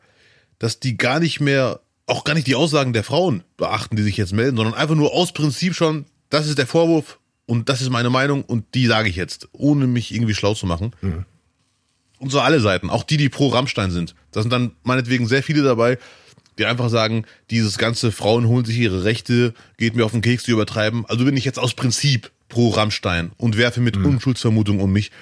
[0.60, 4.16] dass die gar nicht mehr, auch gar nicht die Aussagen der Frauen beachten, die sich
[4.16, 7.90] jetzt melden, sondern einfach nur aus Prinzip schon, das ist der Vorwurf und das ist
[7.90, 10.92] meine Meinung und die sage ich jetzt, ohne mich irgendwie schlau zu machen.
[12.18, 14.14] Und so alle Seiten, auch die, die pro Rammstein sind.
[14.32, 15.98] Da sind dann meinetwegen sehr viele dabei,
[16.58, 20.42] die einfach sagen, dieses ganze Frauen holen sich ihre Rechte, geht mir auf den Keks,
[20.42, 21.06] die übertreiben.
[21.06, 25.12] Also bin ich jetzt aus Prinzip pro Rammstein und werfe mit Unschuldsvermutung um mich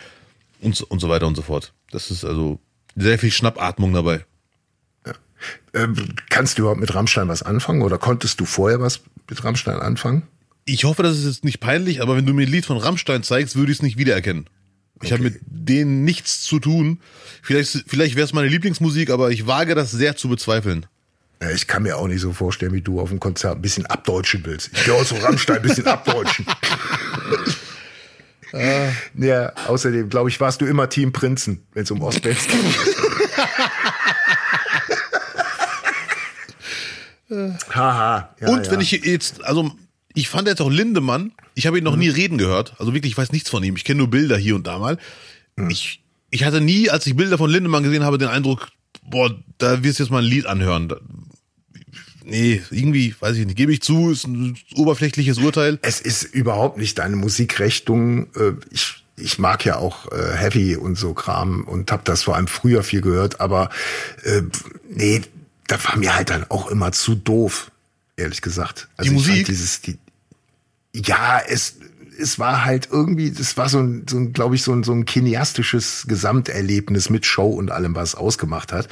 [0.61, 1.75] und, und so weiter und so fort.
[1.91, 2.61] Das ist also
[2.95, 4.25] sehr viel Schnappatmung dabei.
[5.75, 5.95] Ähm,
[6.31, 10.23] kannst du überhaupt mit Rammstein was anfangen oder konntest du vorher was mit Rammstein anfangen?
[10.65, 13.23] Ich hoffe, das ist jetzt nicht peinlich, aber wenn du mir ein Lied von Rammstein
[13.23, 14.49] zeigst, würde ich es nicht wiedererkennen.
[15.03, 17.01] Ich habe mit denen nichts zu tun.
[17.43, 20.87] Vielleicht, vielleicht wäre es meine Lieblingsmusik, aber ich wage das sehr zu bezweifeln.
[21.55, 24.41] Ich kann mir auch nicht so vorstellen, wie du auf dem Konzert ein bisschen abdeutschen
[24.45, 24.71] willst.
[24.73, 26.47] Ich aus so Rammstein ein bisschen abdeutschen.
[29.15, 32.55] Ja, außerdem, glaube ich, warst du immer Team Prinzen, wenn es um Ostbands geht.
[37.31, 38.35] Haha.
[38.41, 38.81] Ja, Und wenn ja.
[38.81, 39.73] ich jetzt, also
[40.15, 43.19] ich fand jetzt auch Lindemann, ich habe ihn noch nie reden gehört, also wirklich, ich
[43.19, 44.99] weiß nichts von ihm, ich kenne nur Bilder hier und da mal.
[45.69, 48.69] Ich, ich hatte nie, als ich Bilder von Lindemann gesehen habe, den Eindruck,
[49.11, 50.93] boah, da wirst du jetzt mal ein Lied anhören.
[52.25, 55.79] Nee, irgendwie, weiß ich nicht, gebe ich zu, ist ein oberflächliches Urteil.
[55.83, 58.27] Es ist überhaupt nicht deine Musikrichtung.
[58.35, 62.35] Äh, Ich, ich mag ja auch äh, Heavy und so Kram und habe das vor
[62.35, 63.71] allem früher viel gehört, aber
[64.25, 64.43] äh,
[64.91, 65.23] nee,
[65.67, 67.71] da war mir halt dann auch immer zu doof,
[68.17, 68.89] ehrlich gesagt.
[68.97, 69.47] Also Die Musik?
[69.47, 69.99] dieses, die,
[70.95, 71.77] ja, es,
[72.19, 74.93] es war halt irgendwie, das war so ein, so ein glaube ich, so ein, so
[74.93, 78.89] ein kineastisches Gesamterlebnis mit Show und allem, was es ausgemacht hat.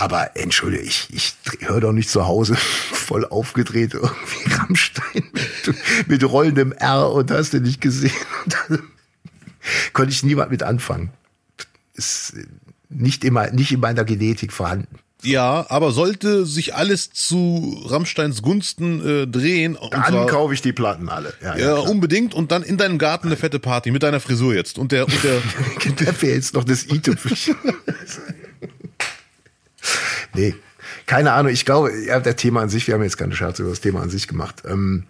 [0.00, 2.56] Aber entschuldige, ich, ich höre doch nicht zu Hause
[2.92, 8.12] voll aufgedreht irgendwie Rammstein mit, mit rollendem R und hast du nicht gesehen.
[8.44, 8.82] Und dann
[9.92, 11.10] konnte ich niemand mit anfangen.
[11.92, 12.34] Ist
[12.88, 14.98] nicht immer, nicht in meiner Genetik vorhanden.
[15.22, 21.08] Ja, aber sollte sich alles zu Rammsteins Gunsten äh, drehen, Dann kaufe ich die Platten
[21.08, 21.34] alle.
[21.42, 21.90] Ja, ja, klar.
[21.90, 25.06] unbedingt und dann in deinem Garten eine fette Party mit deiner Frisur jetzt und der
[25.06, 25.42] und der
[25.96, 27.54] Da wäre jetzt noch das i-Tüpfelchen.
[30.34, 30.54] nee,
[31.06, 31.52] keine Ahnung.
[31.52, 34.02] Ich glaube, ja, der Thema an sich, wir haben jetzt keine Scherze über das Thema
[34.02, 34.62] an sich gemacht.
[34.66, 35.04] Ähm,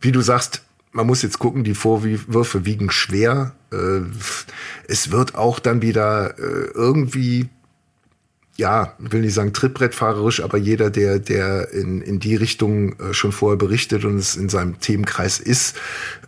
[0.00, 3.54] wie du sagst, man muss jetzt gucken, die Vorwürfe wiegen schwer.
[3.72, 4.02] Äh,
[4.86, 7.48] es wird auch dann wieder äh, irgendwie
[8.60, 13.32] ja, will nicht sagen trittbrettfahrerisch, aber jeder, der, der in, in die Richtung äh, schon
[13.32, 15.76] vorher berichtet und es in seinem Themenkreis ist,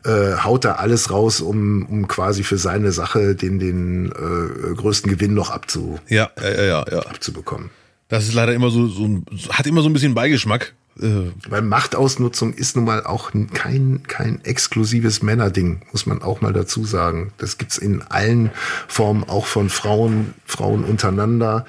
[0.05, 5.11] äh, haut da alles raus, um, um quasi für seine Sache den, den äh, größten
[5.11, 6.99] Gewinn noch abzu, Ja, ja, ja, ja, ja.
[7.01, 7.71] abzubekommen.
[8.13, 10.75] Das ist leider immer so, so ein, hat immer so ein bisschen Beigeschmack.
[11.01, 16.53] Äh, Weil Machtausnutzung ist nun mal auch kein, kein exklusives Männerding, muss man auch mal
[16.53, 17.33] dazu sagen.
[17.39, 18.51] Das gibt's in allen
[18.87, 21.65] Formen, auch von Frauen, Frauen untereinander.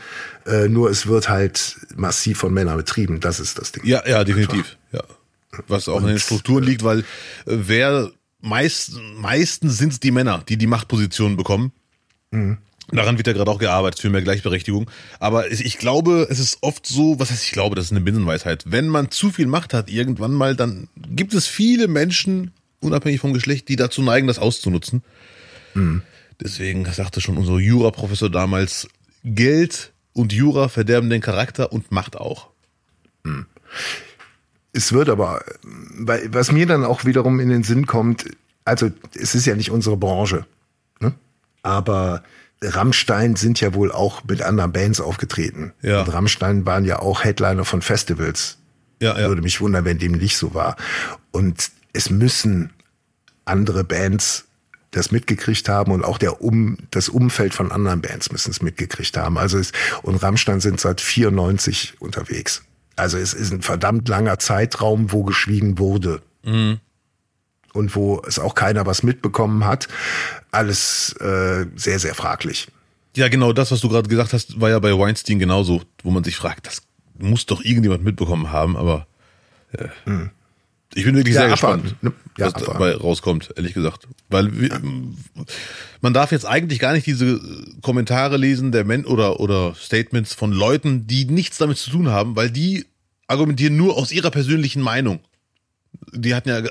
[0.45, 3.21] Äh, nur es wird halt massiv von Männern betrieben.
[3.21, 3.85] Das ist das Ding.
[3.85, 4.75] Ja, ja, definitiv.
[4.91, 4.99] Ja.
[5.69, 7.03] Was auch in den Strukturen liegt, weil äh,
[7.45, 11.71] wer meist, meistens sind es die Männer, die die Machtpositionen bekommen.
[12.91, 14.89] Daran wird ja gerade auch gearbeitet für mehr Gleichberechtigung.
[15.19, 18.65] Aber ich glaube, es ist oft so, was heißt ich glaube, das ist eine Binsenweisheit.
[18.67, 23.33] Wenn man zu viel Macht hat, irgendwann mal, dann gibt es viele Menschen, unabhängig vom
[23.33, 25.01] Geschlecht, die dazu neigen, das auszunutzen.
[26.39, 28.87] Deswegen sagte schon unser Jura-Professor damals,
[29.23, 32.49] Geld und Jura verderben den Charakter und Macht auch.
[34.73, 38.25] Es wird aber, was mir dann auch wiederum in den Sinn kommt,
[38.65, 40.45] also es ist ja nicht unsere Branche,
[40.99, 41.13] ne?
[41.61, 42.23] aber
[42.63, 45.73] Rammstein sind ja wohl auch mit anderen Bands aufgetreten.
[45.81, 46.01] Ja.
[46.01, 48.57] Und Rammstein waren ja auch Headliner von Festivals.
[49.01, 49.27] Ja, ja.
[49.27, 50.77] Würde mich wundern, wenn dem nicht so war.
[51.31, 52.71] Und es müssen
[53.45, 54.45] andere Bands
[54.91, 59.17] das mitgekriegt haben und auch der um, das Umfeld von anderen Bands müssen es mitgekriegt
[59.17, 59.37] haben.
[59.37, 59.71] Also es,
[60.03, 62.63] und Rammstein sind seit 94 unterwegs.
[62.95, 66.21] Also es ist ein verdammt langer Zeitraum, wo geschwiegen wurde.
[67.73, 69.87] Und wo es auch keiner was mitbekommen hat.
[70.51, 72.67] Alles äh, sehr, sehr fraglich.
[73.15, 76.23] Ja, genau das, was du gerade gesagt hast, war ja bei Weinstein genauso, wo man
[76.23, 76.81] sich fragt, das
[77.19, 79.07] muss doch irgendjemand mitbekommen haben, aber
[79.71, 79.87] äh,
[80.95, 82.13] ich bin wirklich Ja, sehr gespannt, ne?
[82.37, 82.73] Ja, was abwarten.
[82.73, 84.07] dabei rauskommt, ehrlich gesagt.
[84.29, 84.79] Weil wir,
[86.01, 87.39] man darf jetzt eigentlich gar nicht diese
[87.81, 92.35] Kommentare lesen der Men oder, oder Statements von Leuten, die nichts damit zu tun haben,
[92.35, 92.85] weil die
[93.27, 95.19] argumentieren nur aus ihrer persönlichen Meinung.
[96.15, 96.61] Die hatten ja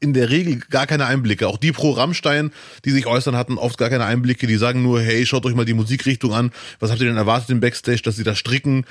[0.00, 1.48] in der Regel gar keine Einblicke.
[1.48, 2.52] Auch die pro Rammstein,
[2.84, 4.46] die sich äußern, hatten oft gar keine Einblicke.
[4.46, 6.52] Die sagen nur, hey, schaut euch mal die Musikrichtung an.
[6.80, 8.84] Was habt ihr denn erwartet im Backstage, dass sie da stricken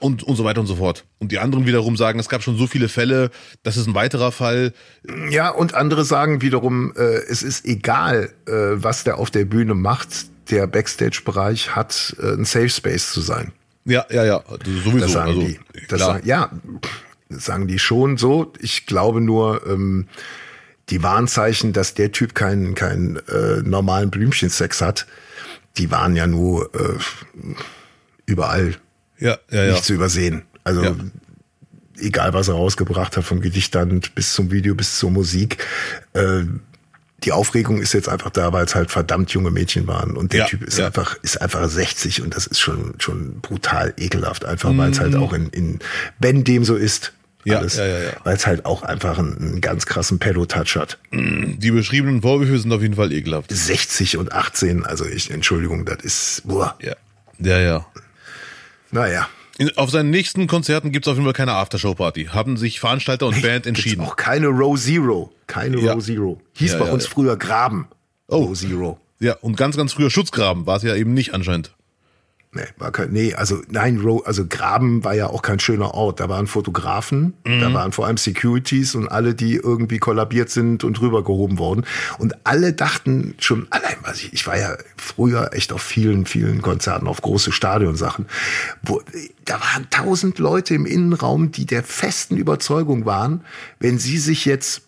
[0.00, 1.04] und, und so weiter und so fort.
[1.18, 3.30] Und die anderen wiederum sagen, es gab schon so viele Fälle,
[3.62, 4.72] das ist ein weiterer Fall.
[5.30, 9.74] Ja, und andere sagen wiederum, äh, es ist egal, äh, was der auf der Bühne
[9.74, 10.08] macht.
[10.50, 13.52] Der Backstage-Bereich hat äh, ein Safe Space zu sein.
[13.84, 14.98] Ja, ja, ja, sowieso.
[14.98, 15.58] Das sagen also, die.
[15.88, 16.50] Das sagen, ja,
[17.38, 18.52] sagen die schon so.
[18.60, 20.06] Ich glaube nur, ähm,
[20.90, 25.06] die Warnzeichen, dass der Typ keinen keinen äh, normalen Blümchensex hat,
[25.78, 26.98] die waren ja nur äh,
[28.26, 28.76] überall
[29.18, 29.72] ja, ja, ja.
[29.72, 30.42] nicht zu übersehen.
[30.64, 30.94] Also Ja.
[31.98, 35.64] egal, was er rausgebracht hat, vom Gedichtband bis zum Video, bis zur Musik.
[36.14, 36.42] Äh,
[37.24, 40.16] die Aufregung ist jetzt einfach da, weil es halt verdammt junge Mädchen waren.
[40.16, 40.86] Und der Ja, Typ ist ja.
[40.86, 44.44] einfach, ist einfach 60 und das ist schon, schon brutal ekelhaft.
[44.44, 45.78] Einfach, weil es halt auch in, in,
[46.18, 47.21] wenn dem so ist, Mhm.
[47.44, 48.10] Ja, alles, ja, ja, ja.
[48.24, 50.98] weil es halt auch einfach einen, einen ganz krassen Pedo-Touch hat.
[51.12, 53.50] Die beschriebenen Vorwürfe sind auf jeden Fall ekelhaft.
[53.52, 56.94] 60 und 18, also ich, Entschuldigung, das ist, boah, Ja,
[57.38, 57.86] ja, ja.
[58.90, 59.28] naja.
[59.76, 62.26] Auf seinen nächsten Konzerten gibt's auf jeden Fall keine Aftershow-Party.
[62.26, 64.02] Haben sich Veranstalter und Band entschieden.
[64.02, 65.32] Auch keine Row Zero.
[65.46, 65.92] Keine Ja.
[65.92, 66.40] Row Zero.
[66.54, 67.86] Hieß Ja, bei ja, uns früher Graben.
[68.28, 68.44] Oh.
[68.46, 68.98] Row Zero.
[69.20, 71.72] Ja, und ganz, ganz früher Schutzgraben war es ja eben nicht anscheinend.
[72.54, 76.20] Nee, war kein, nee, also nein, Row, also Graben war ja auch kein schöner Ort.
[76.20, 77.60] Da waren Fotografen, Mhm.
[77.60, 81.86] da waren vor allem Securities und alle, die irgendwie kollabiert sind und rübergehoben wurden.
[82.18, 86.60] Und alle dachten schon, allein, was ich, ich war ja früher echt auf vielen, vielen
[86.60, 88.26] Konzerten, auf große Stadionsachen,
[88.82, 89.00] wo,
[89.46, 93.44] da waren tausend Leute im Innenraum, die der festen Überzeugung waren,
[93.80, 94.82] wenn sie sich jetzt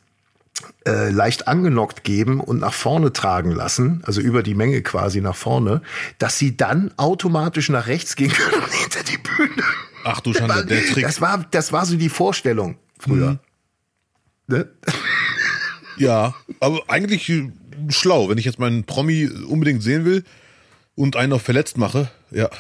[0.87, 5.37] äh, leicht angenockt geben und nach vorne tragen lassen, also über die Menge quasi nach
[5.37, 5.83] vorne,
[6.19, 9.63] dass sie dann automatisch nach rechts gehen können und hinter die Bühne.
[10.05, 11.05] Ach du Schande, der Trick.
[11.05, 13.33] Das war, das war so die Vorstellung früher.
[13.33, 13.39] Mhm.
[14.47, 14.69] Ne?
[15.97, 17.51] Ja, aber eigentlich äh,
[17.89, 20.25] schlau, wenn ich jetzt meinen Promi unbedingt sehen will
[20.95, 22.11] und einen noch verletzt mache.
[22.31, 22.51] Ja,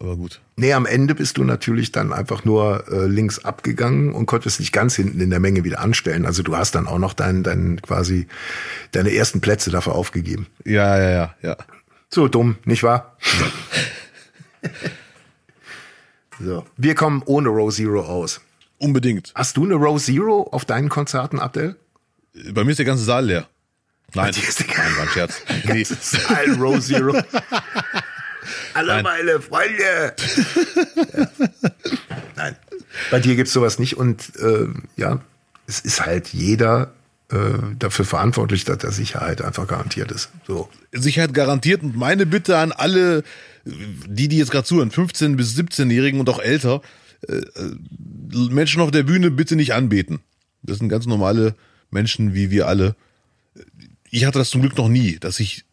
[0.00, 0.40] aber gut.
[0.56, 4.70] Nee, am Ende bist du natürlich dann einfach nur äh, links abgegangen und konntest dich
[4.70, 6.24] ganz hinten in der Menge wieder anstellen.
[6.24, 8.28] Also du hast dann auch noch dein, dein quasi
[8.92, 10.46] deine ersten Plätze dafür aufgegeben.
[10.64, 11.56] Ja, ja, ja, ja.
[12.10, 13.16] So dumm, nicht wahr?
[16.40, 16.64] so.
[16.76, 18.40] Wir kommen ohne Row Zero aus.
[18.78, 19.32] Unbedingt.
[19.34, 21.76] Hast du eine Row Zero auf deinen Konzerten, Abdel?
[22.52, 23.48] Bei mir ist der ganze Saal leer.
[24.14, 25.42] Nein, nein, war ein Scherz.
[25.64, 25.84] Nee.
[26.58, 27.20] Row Zero.
[28.74, 29.04] Alle Nein.
[29.04, 30.14] meine Freunde.
[32.36, 32.56] Nein.
[33.10, 34.66] Bei dir gibt's sowas nicht und äh,
[34.96, 35.20] ja,
[35.66, 36.92] es ist halt jeder
[37.30, 40.30] äh, dafür verantwortlich, dass da Sicherheit einfach garantiert ist.
[40.46, 40.68] So.
[40.92, 43.22] Sicherheit garantiert und meine Bitte an alle,
[43.64, 46.80] die, die jetzt gerade zuhören, 15- bis 17-Jährigen und auch älter,
[47.28, 47.76] äh, äh,
[48.50, 50.20] Menschen auf der Bühne bitte nicht anbeten.
[50.62, 51.54] Das sind ganz normale
[51.90, 52.96] Menschen wie wir alle.
[54.10, 55.64] Ich hatte das zum Glück noch nie, dass ich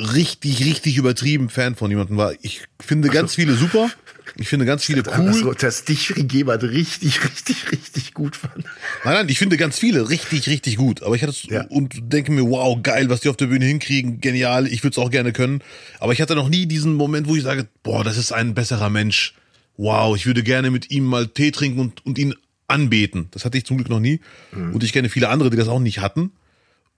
[0.00, 2.32] richtig, richtig übertrieben Fan von jemandem war.
[2.42, 3.90] Ich finde ganz viele super.
[4.36, 5.32] Ich finde ganz viele cool.
[5.34, 8.64] So, dass dich jemand richtig, richtig, richtig gut fand.
[9.04, 11.02] Nein, nein, ich finde ganz viele richtig, richtig gut.
[11.02, 11.62] Aber ich hatte es Ja.
[11.64, 14.98] und denke mir, wow, geil, was die auf der Bühne hinkriegen, genial, ich würde es
[14.98, 15.62] auch gerne können.
[15.98, 18.88] Aber ich hatte noch nie diesen Moment, wo ich sage, boah, das ist ein besserer
[18.88, 19.34] Mensch.
[19.76, 22.34] Wow, ich würde gerne mit ihm mal Tee trinken und, und ihn
[22.68, 23.28] anbeten.
[23.32, 24.20] Das hatte ich zum Glück noch nie.
[24.52, 26.30] Und ich kenne viele andere, die das auch nicht hatten.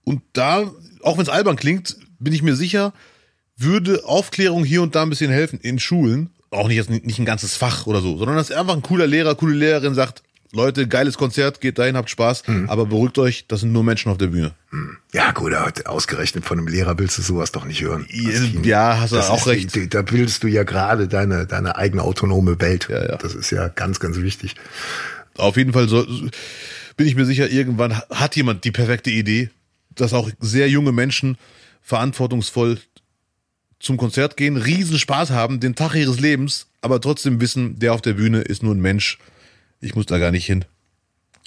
[0.03, 2.93] Und da, auch wenn es albern klingt, bin ich mir sicher,
[3.57, 6.29] würde Aufklärung hier und da ein bisschen helfen in Schulen.
[6.49, 9.55] Auch nicht, nicht ein ganzes Fach oder so, sondern dass einfach ein cooler Lehrer, coole
[9.55, 10.21] Lehrerin sagt,
[10.55, 14.19] Leute, geiles Konzert, geht dahin, habt Spaß, aber beruhigt euch, das sind nur Menschen auf
[14.19, 14.51] der Bühne.
[15.11, 15.51] Ja, gut,
[15.87, 18.05] ausgerechnet von einem Lehrer willst du sowas doch nicht hören.
[18.63, 19.73] Ja, hast du Das auch recht.
[19.73, 22.87] die- Da bildest du ja gerade deine, deine eigene autonome Welt.
[22.91, 23.15] Ja, ja.
[23.17, 24.53] Das ist ja ganz, ganz wichtig.
[25.37, 26.05] Auf jeden Fall soll,
[26.97, 29.49] bin ich mir sicher, irgendwann hat jemand die perfekte Idee,
[29.95, 31.35] dass auch sehr junge Menschen
[31.83, 32.79] verantwortungsvoll
[33.79, 38.01] zum Konzert gehen, riesen Spaß haben, den Tag ihres Lebens, aber trotzdem wissen, der auf
[38.01, 39.19] der Bühne ist nur ein Mensch.
[39.81, 40.65] Ich muss da gar nicht hin.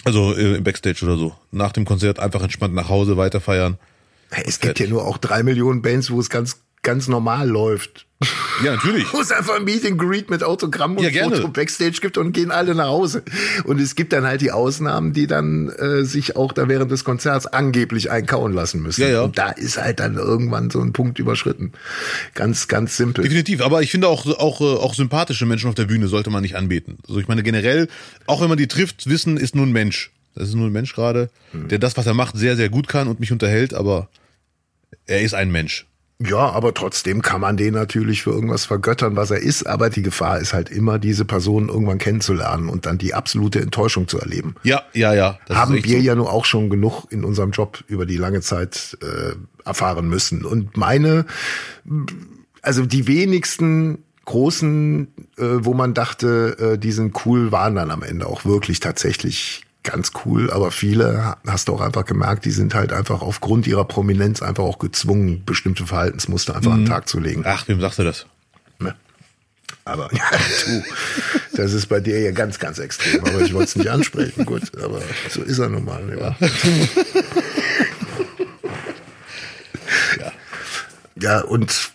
[0.03, 1.35] Also äh, im Backstage oder so.
[1.51, 3.77] Nach dem Konzert einfach entspannt nach Hause weiter feiern.
[4.45, 8.05] Es gibt ja nur auch drei Millionen Bands, wo es ganz, ganz normal läuft.
[8.63, 9.05] Ja, natürlich.
[9.13, 11.35] Wo es einfach ein Meet and Greet mit Autogramm und Ja, gerne.
[11.35, 13.23] Foto Backstage gibt und gehen alle nach Hause.
[13.65, 17.03] Und es gibt dann halt die Ausnahmen, die dann äh, sich auch da während des
[17.03, 19.01] Konzerts angeblich einkauen lassen müssen.
[19.01, 19.21] Ja, ja.
[19.23, 21.73] Und da ist halt dann irgendwann so ein Punkt überschritten.
[22.35, 23.25] Ganz, ganz simpel.
[23.25, 26.41] Definitiv, aber ich finde auch, auch, äh, auch sympathische Menschen auf der Bühne sollte man
[26.41, 26.99] nicht anbeten.
[27.05, 27.89] Also ich meine generell,
[28.27, 30.13] auch wenn man die trifft, wissen, ist nur ein Mensch.
[30.35, 33.09] Das ist nur ein Mensch gerade, der das, was er macht, sehr, sehr gut kann
[33.09, 34.07] und mich unterhält, aber
[35.05, 35.85] er ist ein Mensch.
[36.19, 39.67] Ja, aber trotzdem kann man den natürlich für irgendwas vergöttern, was er ist.
[39.67, 44.07] Aber die Gefahr ist halt immer, diese Person irgendwann kennenzulernen und dann die absolute Enttäuschung
[44.07, 44.55] zu erleben.
[44.63, 45.37] Ja, ja, ja.
[45.49, 46.03] haben wir so.
[46.03, 50.43] ja nur auch schon genug in unserem Job über die lange Zeit äh, erfahren müssen.
[50.43, 51.27] Und meine,
[52.63, 55.07] also die wenigsten großen,
[55.37, 59.66] äh, wo man dachte, äh, die sind cool, waren dann am Ende auch wirklich tatsächlich
[59.83, 63.67] ganz cool, aber viele ha- hast du auch einfach gemerkt, die sind halt einfach aufgrund
[63.67, 67.43] ihrer Prominenz einfach auch gezwungen, bestimmte Verhaltensmuster einfach an den Tag zu legen.
[67.45, 68.25] Ach, wem sagst du das?
[68.79, 68.95] Ne?
[69.85, 70.23] Aber ja,
[70.65, 70.83] du,
[71.55, 73.21] das ist bei dir ja ganz, ganz extrem.
[73.23, 74.45] Aber ich wollte es nicht ansprechen.
[74.45, 76.01] Gut, aber so ist er nun mal.
[76.19, 76.35] Ja.
[81.19, 81.91] ja, und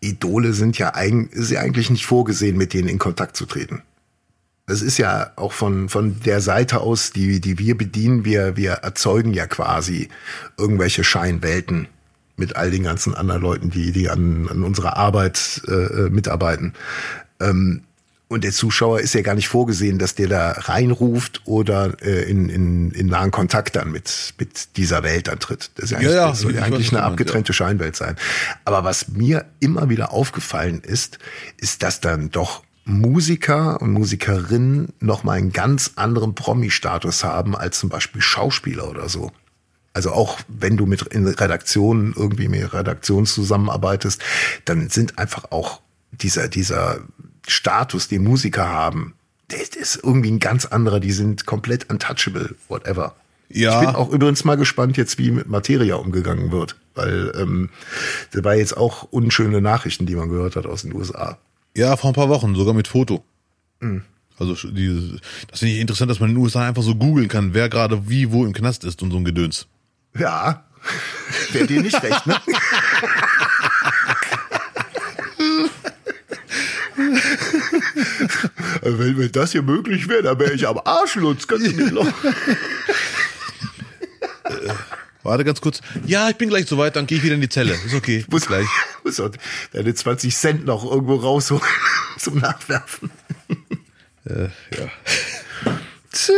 [0.00, 3.82] Idole sind ja, ist ja eigentlich nicht vorgesehen, mit denen in Kontakt zu treten.
[4.66, 8.72] Das ist ja auch von, von der Seite aus, die, die wir bedienen, wir, wir
[8.72, 10.08] erzeugen ja quasi
[10.56, 11.88] irgendwelche Scheinwelten
[12.36, 16.72] mit all den ganzen anderen Leuten, die, die an, an unserer Arbeit äh, äh, mitarbeiten.
[17.40, 17.82] Ähm,
[18.26, 22.48] und der Zuschauer ist ja gar nicht vorgesehen, dass der da reinruft oder äh, in,
[22.48, 25.70] in, in nahen Kontakt dann mit, mit dieser Welt dann tritt.
[25.74, 28.16] Das, ist ja Ja, eigentlich, ja, das soll ja eigentlich eine abgetrennte Scheinwelt sein.
[28.64, 31.18] Aber was mir immer wieder aufgefallen ist,
[31.58, 37.88] ist, dass dann doch Musiker und Musikerinnen nochmal einen ganz anderen Promi-Status haben als zum
[37.88, 39.32] Beispiel Schauspieler oder so.
[39.94, 44.22] Also auch wenn du mit in Redaktionen irgendwie mit Redaktionen zusammenarbeitest,
[44.64, 45.80] dann sind einfach auch
[46.12, 46.98] dieser, dieser
[47.46, 49.14] Status, den Musiker haben,
[49.50, 51.00] der ist- irgendwie ein ganz anderer.
[51.00, 53.14] Die sind komplett untouchable, whatever.
[53.48, 53.80] Ja.
[53.80, 57.70] Ich bin auch übrigens mal gespannt jetzt, wie mit Materia umgegangen wird, weil ähm,
[58.32, 61.38] das war jetzt auch unschöne Nachrichten, die man gehört hat aus den USA.
[61.76, 63.24] Ja, vor ein paar Wochen, sogar mit Foto.
[64.38, 67.54] Also dieses, das finde ich interessant, dass man in den USA einfach so googeln kann,
[67.54, 69.66] wer gerade wie wo im Knast ist und so ein Gedöns.
[70.18, 70.64] Ja,
[71.52, 72.36] wäre dir nicht recht, ne?
[78.82, 81.46] Wenn mir das hier möglich wäre, dann wäre ich am Arschlutz.
[81.46, 82.06] Kannst du mich noch?
[85.22, 85.80] Warte ganz kurz.
[86.06, 87.74] Ja, ich bin gleich soweit, dann gehe ich wieder in die Zelle.
[87.86, 88.18] Ist okay.
[88.18, 88.66] Bis Muss gleich.
[89.04, 89.30] Muss auch
[89.72, 91.62] deine 20 Cent noch irgendwo rausholen
[92.18, 93.10] zum Nachwerfen.
[94.24, 94.90] Äh, ja.
[96.10, 96.34] Tja.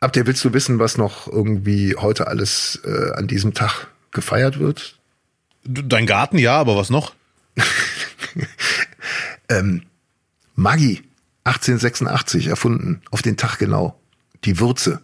[0.00, 4.58] Habt ihr, willst du wissen, was noch irgendwie heute alles äh, an diesem Tag gefeiert
[4.58, 4.98] wird?
[5.64, 7.14] Dein Garten, ja, aber was noch?
[10.58, 11.02] Maggi,
[11.44, 14.00] 1886 erfunden, auf den Tag genau.
[14.44, 15.00] Die Würze.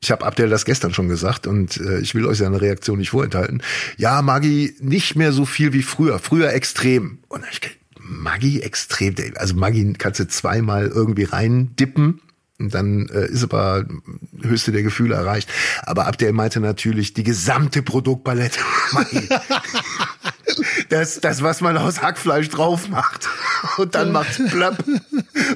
[0.00, 3.10] Ich habe Abdel das gestern schon gesagt und äh, ich will euch seine Reaktion nicht
[3.10, 3.62] vorenthalten.
[3.96, 6.18] Ja, Maggi nicht mehr so viel wie früher.
[6.18, 7.18] Früher extrem.
[7.28, 7.60] Und ich
[7.98, 9.14] Maggi extrem.
[9.36, 12.20] Also Maggi kannst du zweimal irgendwie reindippen
[12.58, 13.84] Und dann äh, ist aber
[14.42, 15.50] höchste der Gefühle erreicht.
[15.82, 18.60] Aber Abdel meinte natürlich die gesamte Produktpalette.
[20.88, 23.28] das, das, was man aus Hackfleisch drauf macht.
[23.78, 24.78] Und dann macht's plöpp.
[24.86, 25.00] Und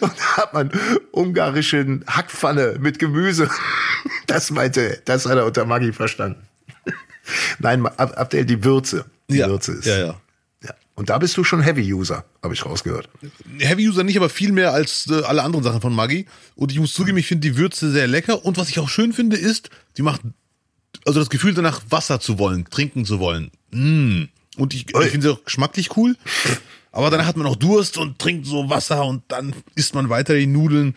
[0.03, 0.71] dann hat man
[1.13, 3.49] ungarischen Hackpfanne mit Gemüse.
[4.27, 6.43] Das meinte, das hat er unter Maggi verstanden.
[7.59, 9.05] Nein, Ab- Abdel, die Würze.
[9.29, 9.85] Die Ja, Würze ist.
[9.87, 10.21] ja, ja.
[10.65, 10.75] ja.
[10.95, 13.09] Und da bist du schon Heavy-User, habe ich rausgehört.
[13.59, 16.27] Heavy User nicht, aber viel mehr als äh, alle anderen Sachen von Maggi.
[16.57, 18.45] Und ich muss zugeben, ich finde die Würze sehr lecker.
[18.45, 20.23] Und was ich auch schön finde, ist, die macht
[21.07, 23.51] also das Gefühl danach, Wasser zu wollen, trinken zu wollen.
[23.71, 24.25] Mm.
[24.57, 26.17] Und ich, ich finde sie auch geschmacklich cool.
[26.93, 30.35] Aber danach hat man auch Durst und trinkt so Wasser und dann isst man weiter
[30.35, 30.97] die Nudeln.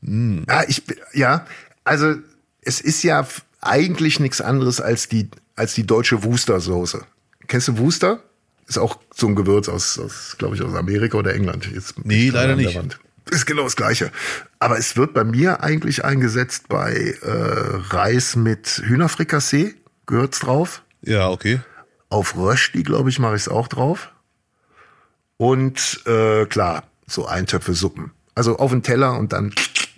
[0.00, 0.82] Ja, ich,
[1.12, 1.46] ja,
[1.84, 2.14] also
[2.62, 3.26] es ist ja
[3.60, 7.04] eigentlich nichts anderes als die, als die deutsche Worcester-Soße.
[7.46, 8.22] Kennst du Worcester?
[8.66, 11.68] Ist auch so ein Gewürz aus, aus glaube ich, aus Amerika oder England.
[11.72, 12.76] Jetzt Nee, leider nicht.
[12.76, 12.98] Wand.
[13.30, 14.10] Ist genau das Gleiche.
[14.58, 17.28] Aber es wird bei mir eigentlich eingesetzt bei äh,
[17.90, 19.74] Reis mit Hühnerfrikassee.
[20.06, 20.82] Gehört's drauf.
[21.02, 21.60] Ja, okay.
[22.10, 24.10] Auf Rösti, glaube ich, mache ich es auch drauf.
[25.38, 28.10] Und äh, klar, so Eintöpfe Suppen.
[28.34, 29.54] Also auf den Teller und dann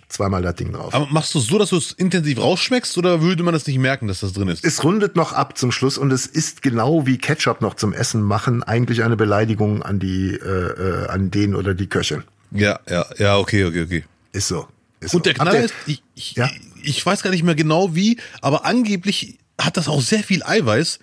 [0.07, 0.93] zweimal das Ding drauf.
[0.93, 3.77] Aber machst du es so, dass du es intensiv rausschmeckst oder würde man das nicht
[3.79, 4.63] merken, dass das drin ist?
[4.63, 8.21] Es rundet noch ab zum Schluss und es ist genau wie Ketchup noch zum Essen
[8.21, 12.23] machen eigentlich eine Beleidigung an die äh, äh, an den oder die Köche.
[12.51, 14.03] Ja, ja, ja, okay, okay, okay.
[14.33, 14.67] Ist so.
[14.99, 15.23] Ist Und so.
[15.23, 16.49] der Knaller Habt ist, ich, ich, Ja?
[16.83, 20.99] ich weiß gar nicht mehr genau wie, aber angeblich hat das auch sehr viel Eiweiß.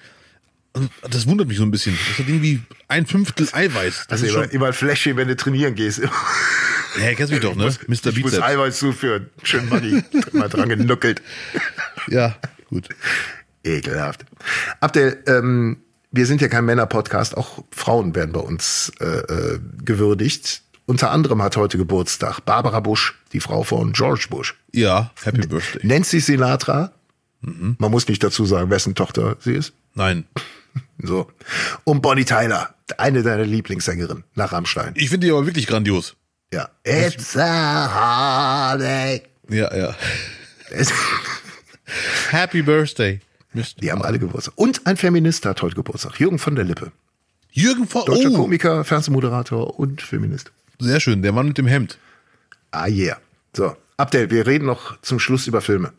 [0.73, 1.97] Und Das wundert mich so ein bisschen.
[2.09, 4.07] Das hat irgendwie ein Fünftel Eiweiß.
[4.09, 5.99] Das also ist immer, schon, immer ein Fläschchen, wenn du trainieren gehst.
[5.99, 7.75] ja, kennst mich doch, ne?
[7.87, 8.07] Mr.
[8.09, 8.41] Ich muss.
[8.41, 9.31] Eiweiß zuführen.
[9.43, 10.03] Schön Money.
[10.33, 11.23] mal dran genuckelt.
[12.09, 12.37] Ja,
[12.69, 12.89] gut.
[13.65, 14.25] Ekelhaft.
[14.81, 15.79] Abdel, ähm,
[16.11, 20.63] wir sind ja kein Männer-Podcast, auch Frauen werden bei uns äh, äh, gewürdigt.
[20.87, 24.55] Unter anderem hat heute Geburtstag Barbara Bush, die Frau von George Bush.
[24.73, 25.87] Ja, Happy Birthday.
[25.87, 26.93] Nancy Sinatra,
[27.41, 27.77] Mhm.
[27.79, 29.73] man muss nicht dazu sagen, wessen Tochter sie ist.
[29.99, 30.25] Nein.
[31.01, 31.31] So.
[31.85, 34.95] Und Bonnie Tyler, eine deiner Lieblingssängerinnen nach Rammstein.
[34.97, 36.17] Ich finde die aber wirklich grandios.
[36.53, 36.69] Ja.
[36.83, 39.23] It's a holiday.
[39.49, 39.95] Ja, ja.
[42.31, 43.21] Happy Birthday.
[43.81, 44.55] Die haben alle Geburtstag.
[44.57, 46.19] Und ein Feminist hat heute Geburtstag.
[46.19, 46.91] Jürgen von der Lippe.
[47.53, 48.05] Jürgen vor.
[48.05, 50.51] Deutscher Oh, Komiker, Fernsehmoderator und Feminist.
[50.81, 51.23] sehr schön.
[51.23, 51.97] Der Mann mit dem Hemd.
[52.73, 53.19] Ah, yeah.
[53.57, 55.93] So, Abdel, wir reden noch zum Schluss über Filme.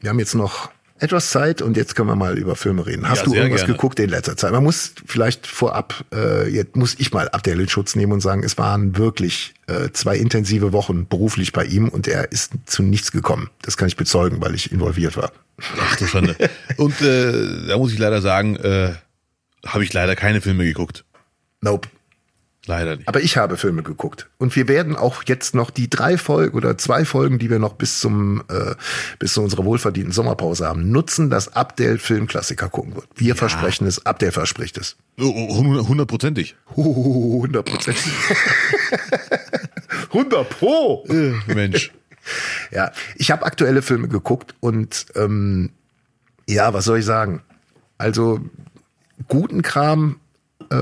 [0.00, 0.70] Wir haben jetzt noch
[1.02, 3.08] etwas Zeit und jetzt können wir mal über Filme reden.
[3.08, 3.74] Hast Ja, du irgendwas gerne.
[3.74, 4.52] geguckt in letzter Zeit?
[4.52, 8.42] Man muss vielleicht vorab, äh, jetzt muss ich mal Abdel in Schutz nehmen und sagen,
[8.44, 13.12] es waren wirklich äh, zwei intensive Wochen beruflich bei ihm und er ist zu nichts
[13.12, 13.50] gekommen.
[13.62, 15.32] Das kann ich bezeugen, weil ich involviert war.
[15.80, 16.36] Ach du Schande.
[16.76, 18.92] Und äh, da muss ich leider sagen, äh,
[19.66, 21.04] habe ich leider keine Filme geguckt.
[21.60, 21.88] Nope.
[22.66, 23.08] Leider nicht.
[23.08, 24.28] Aber ich habe Filme geguckt.
[24.38, 27.72] Und wir werden auch jetzt noch die drei Folgen oder zwei Folgen, die wir noch
[27.74, 28.76] bis zum äh,
[29.18, 33.06] bis zu unserer wohlverdienten Sommerpause haben, nutzen, dass Abdel Filmklassiker gucken wird.
[33.16, 34.96] Wir versprechen es, Abdel verspricht es.
[35.18, 36.54] Oh, oh, Hundertprozentig.
[36.70, 37.98] 100 Prozent.
[40.10, 41.04] 100 Pro.
[41.08, 41.92] Äh, Mensch.
[42.70, 45.70] Ja, ich habe aktuelle Filme geguckt und ähm,
[46.48, 47.42] ja, was soll ich sagen?
[47.98, 48.38] Also
[49.26, 50.20] guten Kram
[50.70, 50.74] äh,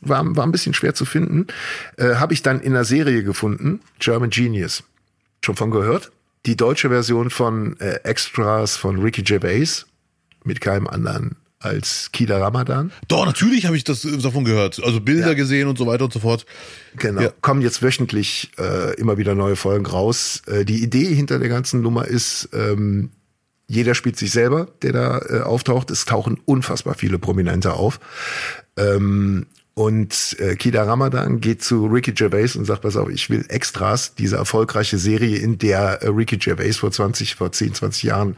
[0.00, 1.46] war, war ein bisschen schwer zu finden.
[1.96, 4.84] Äh, habe ich dann in einer Serie gefunden, German Genius.
[5.44, 6.12] Schon von gehört?
[6.46, 9.86] Die deutsche Version von äh, Extras von Ricky Gervais
[10.44, 12.92] mit keinem anderen als Kida Ramadan.
[13.08, 14.82] Doch, natürlich habe ich das äh, davon gehört.
[14.82, 16.44] Also Bilder gesehen und so weiter und so fort.
[16.96, 17.22] Genau.
[17.22, 17.32] Ja.
[17.40, 20.42] Kommen jetzt wöchentlich äh, immer wieder neue Folgen raus.
[20.46, 23.10] Äh, die Idee hinter der ganzen Nummer ist, ähm,
[23.72, 25.90] jeder spielt sich selber, der da äh, auftaucht.
[25.90, 28.00] Es tauchen unfassbar viele Prominente auf.
[28.76, 33.46] Ähm, und äh, Kida Ramadan geht zu Ricky Gervais und sagt, pass auf, ich will
[33.48, 38.36] Extras, diese erfolgreiche Serie, in der äh, Ricky Gervais vor 20, vor 10, 20 Jahren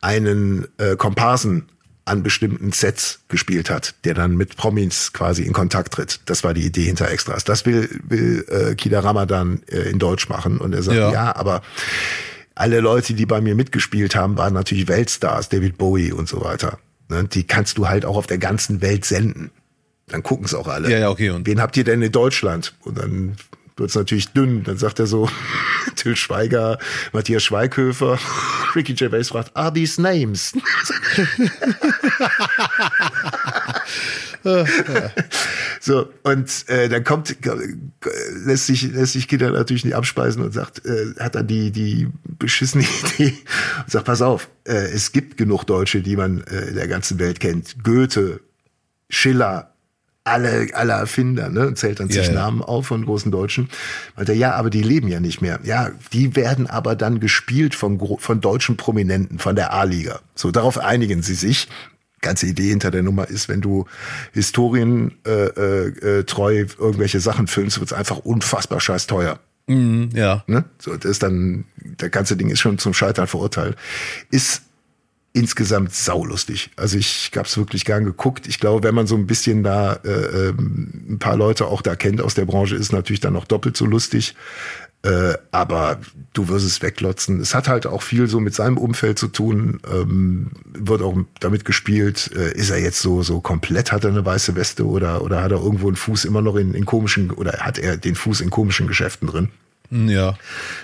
[0.00, 1.68] einen äh, Komparsen
[2.04, 6.18] an bestimmten Sets gespielt hat, der dann mit Promis quasi in Kontakt tritt.
[6.26, 7.44] Das war die Idee hinter Extras.
[7.44, 10.58] Das will, will äh, Kida Ramadan äh, in Deutsch machen.
[10.58, 11.12] Und er sagt, Ja.
[11.12, 11.62] ja, aber
[12.54, 16.78] alle Leute, die bei mir mitgespielt haben, waren natürlich Weltstars, David Bowie und so weiter.
[17.08, 17.24] Ne?
[17.24, 19.50] Die kannst du halt auch auf der ganzen Welt senden.
[20.08, 20.90] Dann gucken es auch alle.
[20.90, 22.74] Ja, ja, okay, und- Wen habt ihr denn in Deutschland?
[22.80, 23.36] Und dann
[23.76, 24.64] wird's natürlich dünn.
[24.64, 25.28] Dann sagt er so,
[25.96, 26.78] Till Schweiger,
[27.12, 28.18] Matthias Schweighöfer,
[28.74, 30.52] Ricky Gervais fragt, are these names?
[35.84, 37.36] So, und äh, dann kommt,
[38.44, 42.06] lässt sich, lässt sich Kinder natürlich nicht abspeisen und sagt, äh, hat dann die, die
[42.38, 42.84] beschissene
[43.16, 43.34] Idee
[43.78, 47.18] und sagt, pass auf, äh, es gibt genug Deutsche, die man äh, in der ganzen
[47.18, 47.82] Welt kennt.
[47.82, 48.38] Goethe,
[49.10, 49.72] Schiller,
[50.24, 52.34] alle, alle Erfinder, ne, und zählt dann Ja, sich ja.
[52.34, 53.68] Namen auf von großen Deutschen.
[54.16, 55.58] Meint er, ja, aber die leben ja nicht mehr.
[55.64, 60.20] Ja, die werden aber dann gespielt von, von deutschen Prominenten, von der A-Liga.
[60.36, 61.68] So, darauf einigen sie sich.
[62.22, 63.84] Ganze Idee hinter der Nummer ist, wenn du
[64.32, 65.88] Historien äh, äh,
[66.20, 69.38] äh, treu irgendwelche Sachen filmst, wird's einfach unfassbar scheiß teuer.
[69.68, 70.42] Ja.
[70.46, 70.64] Ne?
[70.78, 73.76] So, das ist dann, der ganze Ding ist schon zum Scheitern verurteilt.
[74.30, 74.62] Ist
[75.34, 76.70] insgesamt saulustig.
[76.76, 78.46] Also ich hab's wirklich gern geguckt.
[78.46, 81.96] Ich glaube, wenn man so ein bisschen da äh, ähm, ein paar Leute auch da
[81.96, 84.34] kennt aus der Branche, ist natürlich dann noch doppelt so lustig.
[85.04, 85.98] Äh, aber
[86.32, 87.40] du wirst es weglotzen.
[87.40, 89.80] Es hat halt auch viel so mit seinem Umfeld zu tun.
[89.92, 92.30] Ähm, wird auch damit gespielt.
[92.36, 93.90] Äh, ist er jetzt so so komplett?
[93.90, 96.72] Hat er eine weiße Weste oder oder hat er irgendwo einen Fuß immer noch in,
[96.74, 99.48] in komischen oder hat er den Fuß in komischen Geschäften drin?
[99.90, 100.34] Ja.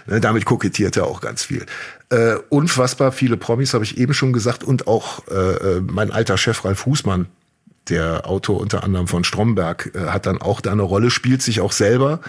[0.07, 1.65] Ne, damit kokettiert er auch ganz viel.
[2.11, 4.65] Äh, unfassbar viele Promis, habe ich eben schon gesagt.
[4.65, 7.27] Und auch äh, äh, mein alter Chef Ralf Husmann,
[7.89, 11.61] der Autor unter anderem von Stromberg, äh, hat dann auch da eine Rolle, spielt sich
[11.61, 12.21] auch selber.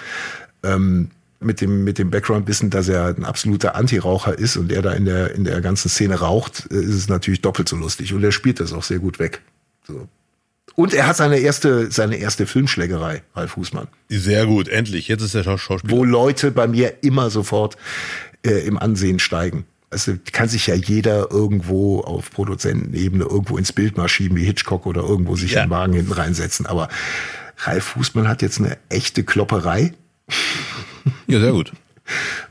[0.64, 1.10] Ähm,
[1.42, 5.06] mit dem, mit dem Background-Wissen, dass er ein absoluter Anti-Raucher ist und er da in
[5.06, 8.14] der, in der ganzen Szene raucht, äh, ist es natürlich doppelt so lustig.
[8.14, 9.42] Und er spielt das auch sehr gut weg.
[9.88, 10.08] So.
[10.76, 15.08] Und er hat seine erste, seine erste Filmschlägerei, Ralf Husmann Sehr gut, endlich.
[15.08, 15.92] Jetzt ist der Schau- Schauspieler.
[15.98, 17.76] wo Leute bei mir immer sofort
[18.46, 19.66] äh, im Ansehen steigen.
[19.92, 24.86] Also kann sich ja jeder irgendwo auf Produzentenebene irgendwo ins Bild mal schieben, wie Hitchcock
[24.86, 25.64] oder irgendwo sich Ja.
[25.64, 26.66] einen Wagen hinten reinsetzen.
[26.68, 26.90] Aber
[27.58, 29.94] Ralf Fußmann hat jetzt eine echte Klopperei
[31.28, 31.72] Ja, sehr gut.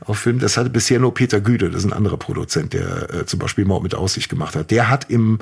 [0.05, 0.39] auf Film.
[0.39, 3.65] Das hatte bisher nur Peter Güde, das ist ein anderer Produzent, der äh, zum Beispiel
[3.65, 4.71] Mord mit Aussicht gemacht hat.
[4.71, 5.39] Der hat im,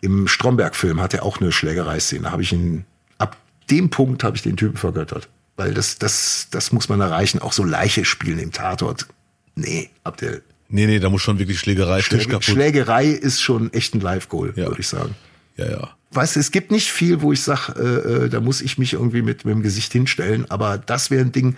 [0.00, 2.30] im Stromberg-Film hat er auch eine Schlägereiszene.
[2.30, 2.84] Habe ich ihn,
[3.18, 3.36] ab
[3.70, 5.28] dem Punkt habe ich den Typen vergöttert.
[5.56, 7.38] Weil das, das, das muss man erreichen.
[7.40, 9.06] Auch so Leiche spielen im Tatort.
[9.54, 12.44] Nee, ab der Nee, nee, da muss schon wirklich Schlägerei, Tisch Schläge, kaputt.
[12.44, 14.66] Schlägerei ist schon echt ein Live-Goal, Ja.
[14.66, 15.14] würde ich sagen.
[15.56, 15.90] Ja, ja.
[16.14, 18.92] Weißt du, es gibt nicht viel, wo ich sage, äh, äh, da muss ich mich
[18.92, 21.56] irgendwie mit, mit dem Gesicht hinstellen, aber das wäre ein Ding.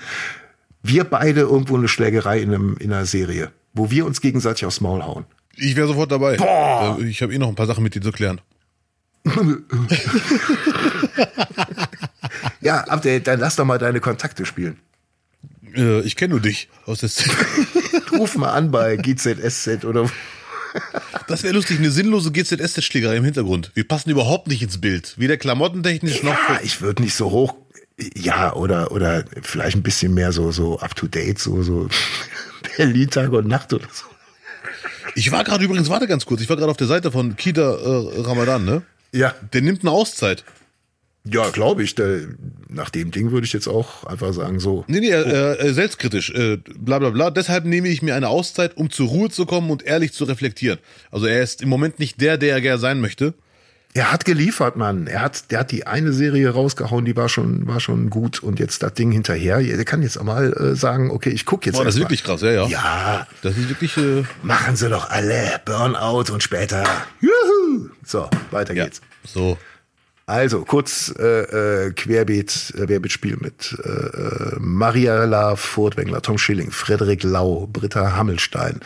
[0.83, 4.81] Wir beide irgendwo eine Schlägerei in, einem, in einer Serie, wo wir uns gegenseitig aufs
[4.81, 5.25] Maul hauen.
[5.57, 6.37] Ich wäre sofort dabei.
[6.37, 6.99] Boah.
[7.01, 8.41] Ich habe eh noch ein paar Sachen mit dir zu klären.
[12.61, 14.79] Ja, Abdel, dann lass doch mal deine Kontakte spielen.
[15.75, 17.35] Äh, Ich kenne nur dich aus der Szene.
[18.13, 20.11] Ruf mal an bei GZSZ oder
[21.29, 23.73] Das wäre lustig, eine sinnlose GZSZ-Schlägerei im Hintergrund.
[23.75, 25.15] Wir passen überhaupt nicht ins Bild.
[25.17, 26.35] Weder klamottentechnisch noch.
[26.49, 27.57] Ja, ich würde nicht so hoch.
[28.15, 31.89] Ja, oder, oder vielleicht ein bisschen mehr so, so up to date, so, so
[32.77, 34.05] Berlin Tag und Nacht oder so.
[35.15, 37.63] Ich war gerade übrigens, warte ganz kurz, ich war gerade auf der Seite von Kita
[37.63, 38.83] äh, Ramadan, ne?
[39.13, 39.35] Ja.
[39.53, 40.45] Der nimmt eine Auszeit.
[41.29, 41.95] Ja, glaube ich.
[41.95, 42.21] Der,
[42.69, 44.85] nach dem Ding würde ich jetzt auch einfach sagen, so.
[44.87, 47.31] Nee, nee, äh, äh, selbstkritisch, äh, bla bla bla.
[47.31, 50.79] Deshalb nehme ich mir eine Auszeit, um zur Ruhe zu kommen und ehrlich zu reflektieren.
[51.11, 53.35] Also er ist im Moment nicht der, der er gerne sein möchte.
[53.97, 55.07] Er hat geliefert, Mann.
[55.07, 58.43] Er hat, der hat die eine Serie rausgehauen, die war schon, war schon gut.
[58.43, 59.63] Und jetzt das Ding hinterher.
[59.63, 61.77] Der kann jetzt auch mal äh, sagen, okay, ich gucke jetzt.
[61.77, 62.05] Boah, das ist mal.
[62.05, 62.67] wirklich krass, ja, ja.
[62.67, 65.63] Ja, Das ist wirklich, äh, machen sie doch alle.
[65.65, 66.85] Burnout und später.
[67.23, 67.89] Juhu.
[68.05, 69.01] So, weiter ja, geht's.
[69.25, 69.57] so.
[70.29, 77.23] Also, kurz äh, äh, Querbeet, äh, Querbeet-Spiel mit äh, äh, Mariala Furtwängler, Tom Schilling, Frederik
[77.23, 78.81] Lau, Britta Hammelstein,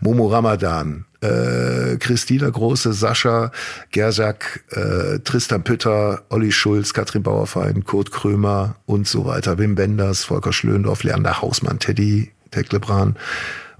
[0.00, 3.52] Momo Ramadan, äh, Christina Große, Sascha
[3.90, 10.24] Gersak, äh, Tristan Pütter, Olli Schulz, Katrin Bauerfein, Kurt Krömer und so weiter, Wim Wenders,
[10.24, 13.16] Volker Schlöndorf, Leander Hausmann, Teddy Teklebran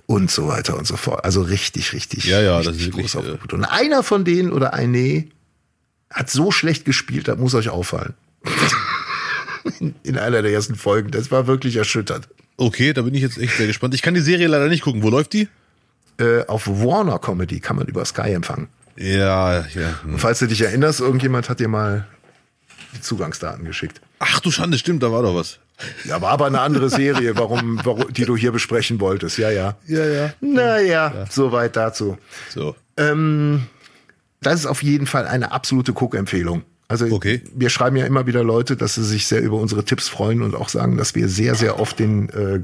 [0.04, 1.24] und so weiter und so fort.
[1.24, 3.54] Also richtig, richtig, Ja, ja, das richtig ist wirklich, groß äh.
[3.54, 5.24] Und einer von denen oder eine
[6.10, 8.14] hat so schlecht gespielt, das muss euch auffallen.
[9.80, 11.10] in, in einer der ersten Folgen.
[11.10, 12.28] Das war wirklich erschütternd.
[12.56, 13.94] Okay, da bin ich jetzt echt sehr gespannt.
[13.94, 15.02] Ich kann die Serie leider nicht gucken.
[15.02, 15.48] Wo läuft die?
[16.18, 18.68] Äh, auf Warner Comedy kann man über Sky empfangen.
[18.96, 20.00] Ja, ja.
[20.04, 22.06] Und falls du dich erinnerst, irgendjemand hat dir mal
[22.94, 24.00] die Zugangsdaten geschickt.
[24.18, 25.58] Ach du Schande, stimmt, da war doch was.
[26.04, 29.36] Ja, war aber eine andere Serie, warum, warum, die du hier besprechen wolltest.
[29.36, 29.76] Ja, ja.
[29.86, 30.32] Ja, ja.
[30.40, 32.16] Naja, soweit dazu.
[32.48, 32.74] So.
[32.96, 33.66] Ähm,
[34.46, 36.62] das ist auf jeden Fall eine absolute Cook-Empfehlung.
[36.88, 37.42] Also Okay.
[37.54, 40.54] wir schreiben ja immer wieder Leute, dass sie sich sehr über unsere Tipps freuen und
[40.54, 42.60] auch sagen, dass wir sehr, sehr oft den äh,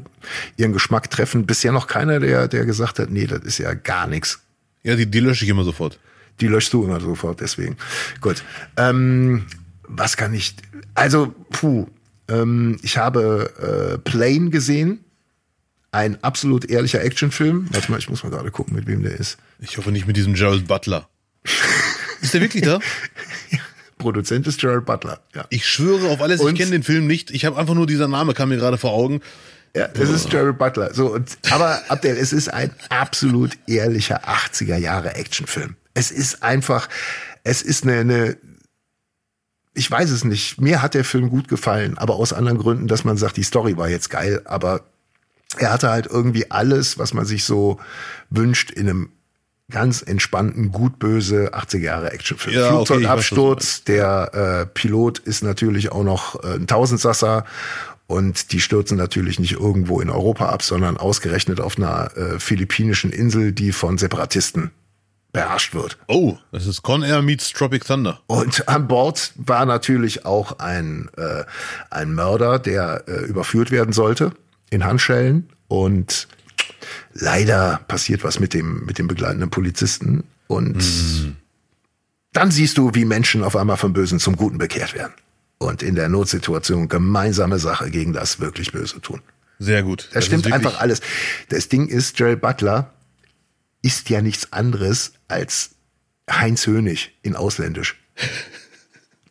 [0.57, 1.45] ihren Geschmack treffen.
[1.45, 4.41] Bisher noch keiner, der, der gesagt hat, nee, das ist ja gar nichts.
[4.85, 5.99] Ja, die, die lösche ich immer sofort.
[6.41, 7.77] Die löschst du immer sofort, deswegen.
[8.21, 8.45] Gut.
[8.77, 9.45] Ähm,
[9.89, 10.55] was kann ich.
[10.95, 11.87] Also, puh.
[12.29, 15.01] Ähm, ich habe äh, Plane gesehen.
[15.91, 17.67] Ein absolut ehrlicher Actionfilm.
[17.71, 19.37] Warte mal, ich muss mal gerade gucken, mit wem der ist.
[19.59, 21.09] Ich hoffe nicht mit diesem Gerald Butler.
[22.21, 22.79] Ist der wirklich da?
[23.99, 25.21] Produzent ist Gerald Butler.
[25.35, 25.45] Ja.
[25.51, 27.31] Ich schwöre auf alles, ich Und- kenne den Film nicht.
[27.31, 29.21] Ich habe einfach nur dieser Name kam mir gerade vor Augen.
[29.75, 30.93] Ja, es ist Gerald Butler.
[30.93, 35.77] So, und, aber Abdel, es ist ein absolut ehrlicher 80er Jahre Actionfilm.
[35.95, 36.89] Es ist einfach,
[37.43, 38.37] es ist eine, eine
[39.75, 40.61] ich weiß es nicht.
[40.61, 43.79] Mir hat der Film gut gefallen, aber aus anderen Gründen, dass man sagt, die Story
[43.79, 44.83] war jetzt geil, aber
[45.57, 47.81] er hatte halt irgendwie alles, was man sich so
[48.29, 49.13] wünscht in einem
[49.71, 52.57] ganz entspannten, gut böse 80er Jahre Actionfilm.
[52.57, 57.45] Ja, okay, Flugzeugabsturz, der äh, Pilot ist natürlich auch noch äh, ein Tausendsasser
[58.07, 63.11] und die stürzen natürlich nicht irgendwo in Europa ab, sondern ausgerechnet auf einer äh, philippinischen
[63.11, 64.71] Insel, die von Separatisten
[65.33, 65.97] beherrscht wird.
[66.09, 68.21] Oh, das ist Con Air meets Tropic Thunder.
[68.27, 71.45] Und an Bord war natürlich auch ein, äh,
[71.91, 74.33] ein Mörder, der äh, überführt werden sollte
[74.69, 75.49] in Handschellen.
[75.69, 76.29] Und
[77.13, 80.25] leider passiert was mit dem, mit dem begleitenden Polizisten.
[80.47, 81.37] Und Mhm.
[82.33, 85.13] dann siehst du, wie Menschen auf einmal vom Bösen zum Guten bekehrt werden.
[85.59, 89.21] Und in der Notsituation gemeinsame Sache gegen das wirklich Böse tun.
[89.59, 90.09] Sehr gut.
[90.13, 91.01] Das, stimmt ist wirklich- einfach alles.
[91.51, 92.93] Das Ding ist, Gerald Butler
[93.81, 95.71] ist ja nichts anderes als
[96.29, 97.97] Heinz Hönig in Ausländisch.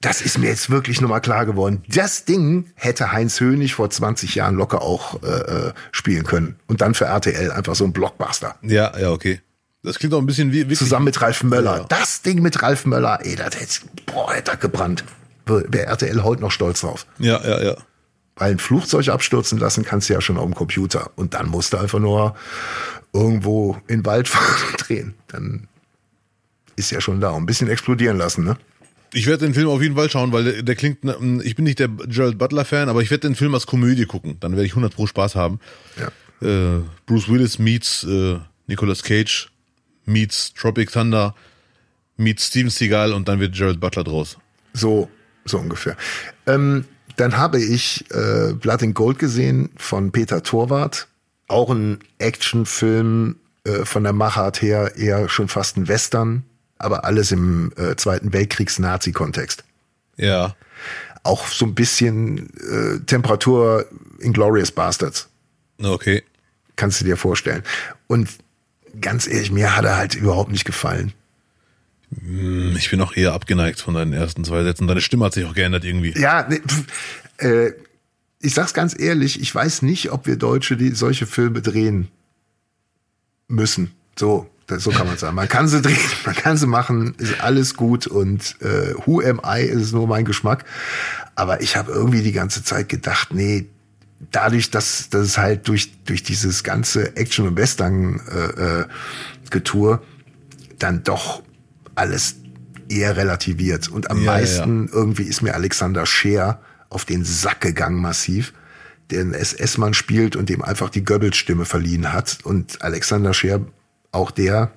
[0.01, 1.83] Das ist mir jetzt wirklich nochmal klar geworden.
[1.87, 6.55] Das Ding hätte Heinz Hönig vor 20 Jahren locker auch äh, äh, spielen können.
[6.67, 8.55] Und dann für RTL einfach so ein Blockbuster.
[8.63, 9.41] Ja, ja, okay.
[9.83, 11.77] Das klingt auch ein bisschen wie Zusammen mit Ralf Möller.
[11.77, 11.85] Ja.
[11.85, 15.03] Das Ding mit Ralf Möller, ey, das hätte, boah, hätte gebrannt.
[15.45, 17.05] Wäre RTL heute noch stolz drauf.
[17.19, 17.77] Ja, ja, ja.
[18.35, 21.11] Weil ein Flugzeug abstürzen lassen kannst du ja schon auf dem Computer.
[21.15, 22.35] Und dann musst du einfach nur
[23.13, 25.13] irgendwo in den Wald fahren und drehen.
[25.27, 25.67] Dann
[26.75, 27.31] ist ja schon da.
[27.31, 28.57] Und ein bisschen explodieren lassen, ne?
[29.13, 31.65] Ich werde den Film auf jeden Fall schauen, weil der, der klingt, ne, ich bin
[31.65, 34.37] nicht der Gerald Butler Fan, aber ich werde den Film als Komödie gucken.
[34.39, 35.59] Dann werde ich 100 pro Spaß haben.
[35.99, 36.07] Ja.
[36.47, 39.51] Äh, Bruce Willis meets äh, Nicolas Cage
[40.05, 41.35] meets Tropic Thunder
[42.17, 44.37] meets Steven Seagal und dann wird Gerald Butler draus.
[44.73, 45.09] So,
[45.45, 45.97] so ungefähr.
[46.47, 46.85] Ähm,
[47.17, 51.07] dann habe ich äh, Blood and Gold gesehen von Peter Torwart.
[51.47, 56.43] Auch ein Actionfilm äh, von der Machart her, eher schon fast ein Western,
[56.83, 59.63] aber alles im äh, Zweiten Weltkriegs-Nazi-Kontext.
[60.17, 60.55] Ja.
[61.23, 63.85] Auch so ein bisschen äh, Temperatur
[64.19, 65.29] Inglorious Bastards.
[65.81, 66.23] Okay.
[66.75, 67.63] Kannst du dir vorstellen.
[68.07, 68.29] Und
[68.99, 71.13] ganz ehrlich, mir hat er halt überhaupt nicht gefallen.
[72.75, 74.87] Ich bin auch eher abgeneigt von deinen ersten zwei Sätzen.
[74.87, 76.11] Deine Stimme hat sich auch geändert irgendwie.
[76.19, 76.83] Ja, ne, pf,
[77.37, 77.71] äh,
[78.41, 82.09] ich sag's ganz ehrlich, ich weiß nicht, ob wir Deutsche die solche Filme drehen
[83.47, 83.93] müssen.
[84.17, 85.35] So, das, so kann man sagen.
[85.35, 89.41] Man kann sie drehen, man kann sie machen, ist alles gut und äh, who am
[89.45, 90.65] I ist nur mein Geschmack.
[91.35, 93.67] Aber ich habe irgendwie die ganze Zeit gedacht, nee,
[94.31, 100.01] dadurch, dass, dass es halt durch, durch dieses ganze Action- und Western-Getue
[100.77, 101.41] dann doch
[101.95, 102.35] alles
[102.89, 103.89] eher relativiert.
[103.89, 106.59] Und am Ja, ja, meisten irgendwie ist mir Alexander Scheer
[106.89, 108.53] auf den Sack gegangen massiv,
[109.09, 112.39] der einen SS-Mann spielt und dem einfach die Goebbels-Stimme verliehen hat.
[112.43, 113.61] Und Alexander Scheer,
[114.11, 114.71] auch der,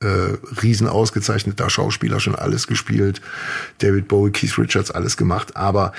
[0.00, 3.20] äh, riesen ausgezeichneter Schauspieler, schon alles gespielt.
[3.78, 5.56] David Bowie, Keith Richards, alles gemacht.
[5.56, 5.92] Aber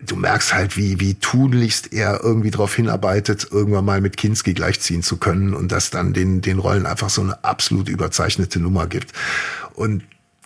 [0.00, 5.02] du merkst halt, wie, wie tunlichst er irgendwie darauf hinarbeitet, irgendwann mal mit Kinski gleichziehen
[5.02, 9.12] zu können und das dann den, den Rollen einfach so eine absolut überzeichnete Nummer gibt.
[9.74, 10.02] Und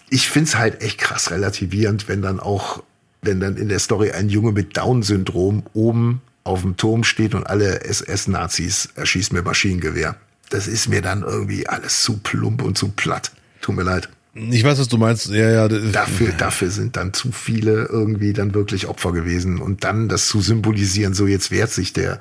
[0.09, 2.82] ich find's halt echt krass relativierend, wenn dann auch,
[3.22, 7.44] wenn dann in der Story ein Junge mit Down-Syndrom oben auf dem Turm steht und
[7.44, 10.16] alle SS-Nazis erschießt mit Maschinengewehr.
[10.51, 13.32] Das ist mir dann irgendwie alles zu plump und zu platt.
[13.61, 14.09] Tut mir leid.
[14.38, 15.28] Ich weiß, was du meinst.
[15.30, 15.66] Ja, ja.
[15.68, 19.61] Dafür, dafür sind dann zu viele irgendwie dann wirklich Opfer gewesen.
[19.61, 22.20] Und dann das zu symbolisieren, so jetzt wehrt sich der,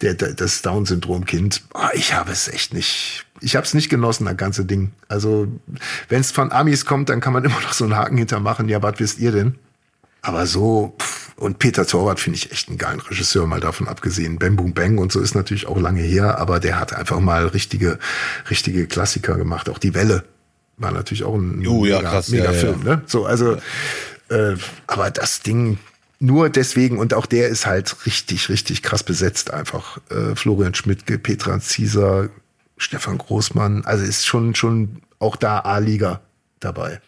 [0.00, 1.62] der, der das Down-Syndrom-Kind.
[1.74, 4.92] Ah, ich habe es echt nicht, ich habe es nicht genossen, das ganze Ding.
[5.08, 5.48] Also,
[6.08, 8.68] wenn es von Amis kommt, dann kann man immer noch so einen Haken hintermachen.
[8.68, 9.56] Ja, was wisst ihr denn?
[10.22, 14.38] Aber so, pff, und Peter Torwart finde ich echt einen geilen Regisseur, mal davon abgesehen.
[14.38, 17.46] Bang Boom Bang und so ist natürlich auch lange her, aber der hat einfach mal
[17.46, 17.98] richtige,
[18.50, 19.68] richtige Klassiker gemacht.
[19.68, 20.24] Auch die Welle
[20.76, 23.02] war natürlich auch ein Oh, ja, mega, krass, mega ja, ja, Film, ne?
[23.06, 23.56] So, also,
[24.30, 24.56] äh,
[24.86, 25.78] aber das Ding
[26.20, 29.98] nur deswegen und auch der ist halt richtig, richtig krass besetzt einfach.
[30.10, 32.30] Äh, Florian Schmidtke, Petra Zieser,
[32.76, 36.20] Stefan Großmann, also ist schon, schon auch da A-Liga
[36.58, 37.00] dabei.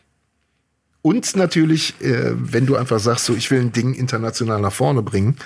[1.02, 5.02] Und natürlich, äh, wenn du einfach sagst, so ich will ein Ding international nach vorne
[5.02, 5.36] bringen,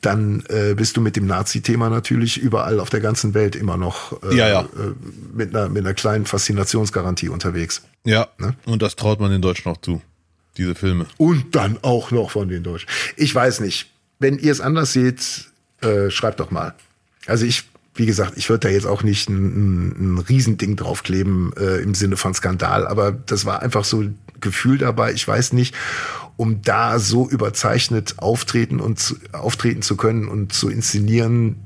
[0.00, 4.20] dann äh, bist du mit dem Nazi-Thema natürlich überall auf der ganzen Welt immer noch
[4.24, 4.60] äh, Ja, ja.
[4.62, 4.94] Äh,
[5.34, 7.82] mit, einer, mit einer kleinen Faszinationsgarantie unterwegs.
[8.04, 8.26] ja.
[8.38, 8.54] Ne?
[8.66, 10.02] Und das traut man den Deutschen auch zu.
[10.56, 11.06] Diese Filme.
[11.16, 12.88] Und dann auch noch von den Deutschen.
[13.16, 13.90] Ich weiß nicht.
[14.18, 15.46] Wenn ihr es anders seht,
[15.80, 16.74] äh, schreibt doch mal.
[17.26, 21.52] Also ich, wie gesagt, ich würde da jetzt auch nicht ein, ein, ein Riesending draufkleben
[21.56, 24.02] äh, im Sinne von Skandal, aber das war einfach so
[24.40, 25.12] Gefühl dabei.
[25.12, 25.74] Ich weiß nicht,
[26.36, 31.56] um da so überzeichnet auftreten und zu, auftreten zu können und zu inszenieren,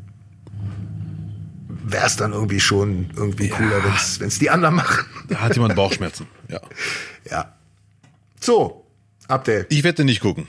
[1.84, 3.82] wäre es dann irgendwie schon irgendwie cooler,
[4.18, 5.04] wenn es die anderen machen.
[5.28, 6.26] Da hat jemand Bauchschmerzen.
[6.48, 6.60] Ja.
[7.30, 7.54] Ja.
[8.40, 8.84] So,
[9.28, 10.48] Abdel, Ich werde nicht gucken.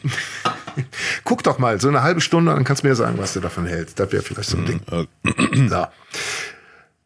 [1.24, 3.68] guck doch mal, so eine halbe Stunde, dann kannst du mir sagen, was du davon
[3.68, 4.00] hältst.
[4.00, 4.82] Das wäre vielleicht so ein Ding.
[4.92, 5.86] Äh, So.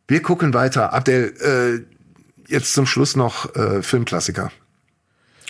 [0.08, 0.94] Wir gucken weiter.
[0.94, 4.52] Abdel, äh, jetzt zum Schluss noch äh, Filmklassiker.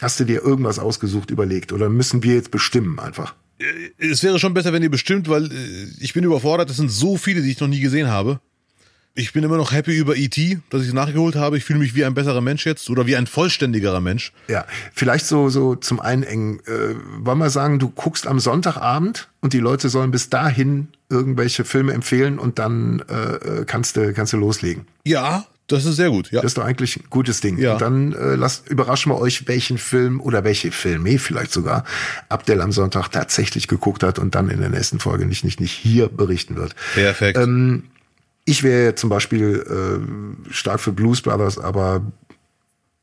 [0.01, 1.71] Hast du dir irgendwas ausgesucht, überlegt?
[1.71, 3.33] Oder müssen wir jetzt bestimmen einfach?
[3.97, 6.69] Es wäre schon besser, wenn ihr bestimmt, weil äh, ich bin überfordert.
[6.69, 8.39] Es sind so viele, die ich noch nie gesehen habe.
[9.15, 11.57] Ich bin immer noch happy über E.T., dass ich es nachgeholt habe.
[11.57, 14.31] Ich fühle mich wie ein besserer Mensch jetzt oder wie ein vollständigerer Mensch.
[14.47, 16.59] Ja, vielleicht so, so zum Einengen.
[16.67, 16.93] Äh,
[17.25, 21.93] wollen wir sagen, du guckst am Sonntagabend und die Leute sollen bis dahin irgendwelche Filme
[21.93, 24.85] empfehlen und dann äh, äh, kannst du kannst du loslegen.
[25.03, 26.31] Ja, das ist sehr gut.
[26.31, 26.41] Ja.
[26.41, 27.57] Das ist doch eigentlich ein gutes Ding.
[27.57, 27.73] Ja.
[27.73, 31.83] Und dann äh, lasst, überraschen wir euch, welchen Film oder welche Filme vielleicht sogar
[32.29, 35.73] Abdel am Sonntag tatsächlich geguckt hat und dann in der nächsten Folge nicht, nicht, nicht
[35.73, 36.73] hier berichten wird.
[36.93, 37.37] Perfekt.
[37.37, 37.83] Ähm,
[38.45, 39.65] ich wäre zum Beispiel
[40.49, 42.01] äh, stark für Blues Brothers, aber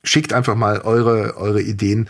[0.02, 2.08] schickt einfach mal eure, eure Ideen.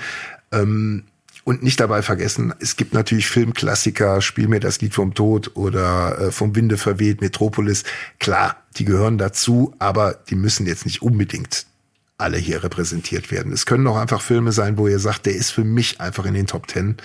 [0.52, 1.02] Ähm,
[1.44, 6.18] und nicht dabei vergessen, es gibt natürlich Filmklassiker, Spiel mir das Lied vom Tod oder
[6.18, 7.84] äh, vom Winde verweht, Metropolis.
[8.18, 11.66] Klar, die gehören dazu, aber die müssen jetzt nicht unbedingt
[12.16, 13.52] alle hier repräsentiert werden.
[13.52, 16.34] Es können auch einfach Filme sein, wo ihr sagt, der ist für mich einfach in
[16.34, 16.96] den Top Ten.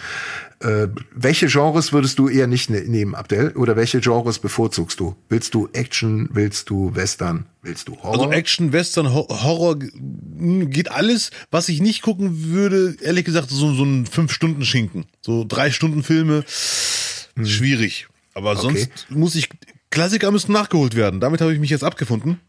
[0.59, 3.51] Äh, welche Genres würdest du eher nicht ne nehmen, Abdel?
[3.55, 5.15] Oder welche Genres bevorzugst du?
[5.27, 6.29] Willst du Action?
[6.33, 7.47] Willst du Western?
[7.63, 8.19] Willst du Horror?
[8.25, 11.31] Also Action, Western, Ho- Horror mh, geht alles.
[11.49, 15.05] Was ich nicht gucken würde, ehrlich gesagt, so, so ein Fünf-Stunden-Schinken.
[15.21, 16.43] So drei Stunden Filme,
[17.43, 18.07] schwierig.
[18.35, 19.49] Aber sonst muss ich,
[19.89, 21.19] Klassiker müssen nachgeholt werden.
[21.19, 22.39] Damit habe ich mich jetzt abgefunden.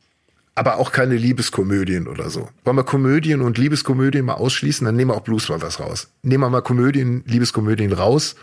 [0.54, 2.48] Aber auch keine Liebeskomödien oder so.
[2.64, 4.84] Wollen wir Komödien und Liebeskomödien mal ausschließen?
[4.84, 6.08] Dann nehmen wir auch Blues Brothers raus.
[6.22, 8.34] Nehmen wir mal Komödien, Liebeskomödien raus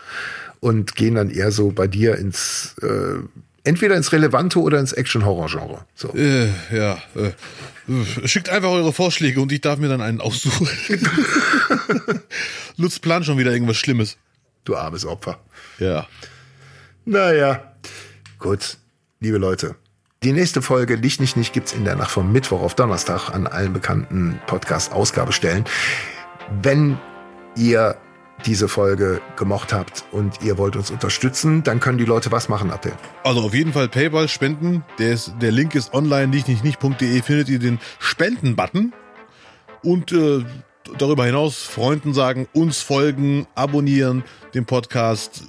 [0.60, 3.18] und gehen dann eher so bei dir ins, äh,
[3.64, 5.84] entweder ins Relevante oder ins Action-Horror-Genre.
[5.94, 6.14] So.
[6.14, 7.32] Äh, ja, äh,
[7.88, 10.68] äh, schickt einfach eure Vorschläge und ich darf mir dann einen aussuchen.
[12.76, 14.16] Lutz plant schon wieder irgendwas Schlimmes.
[14.64, 15.40] Du armes Opfer.
[15.78, 16.06] Ja.
[17.04, 17.74] Naja,
[18.38, 18.76] gut,
[19.20, 19.76] liebe Leute.
[20.24, 23.46] Die nächste Folge Licht nicht nicht gibt's in der Nacht vom Mittwoch auf Donnerstag an
[23.46, 25.64] allen bekannten Podcast-Ausgabestellen.
[26.60, 26.98] Wenn
[27.54, 27.96] ihr
[28.44, 32.72] diese Folge gemocht habt und ihr wollt uns unterstützen, dann können die Leute was machen,
[32.72, 32.94] Abdel.
[33.22, 34.82] Also auf jeden Fall PayPal spenden.
[34.98, 38.92] Der, ist, der Link ist online, nicht, nicht, nicht.de findet ihr den Spenden-Button.
[39.84, 40.44] Und äh,
[40.98, 45.44] darüber hinaus Freunden sagen, uns folgen, abonnieren, den Podcast,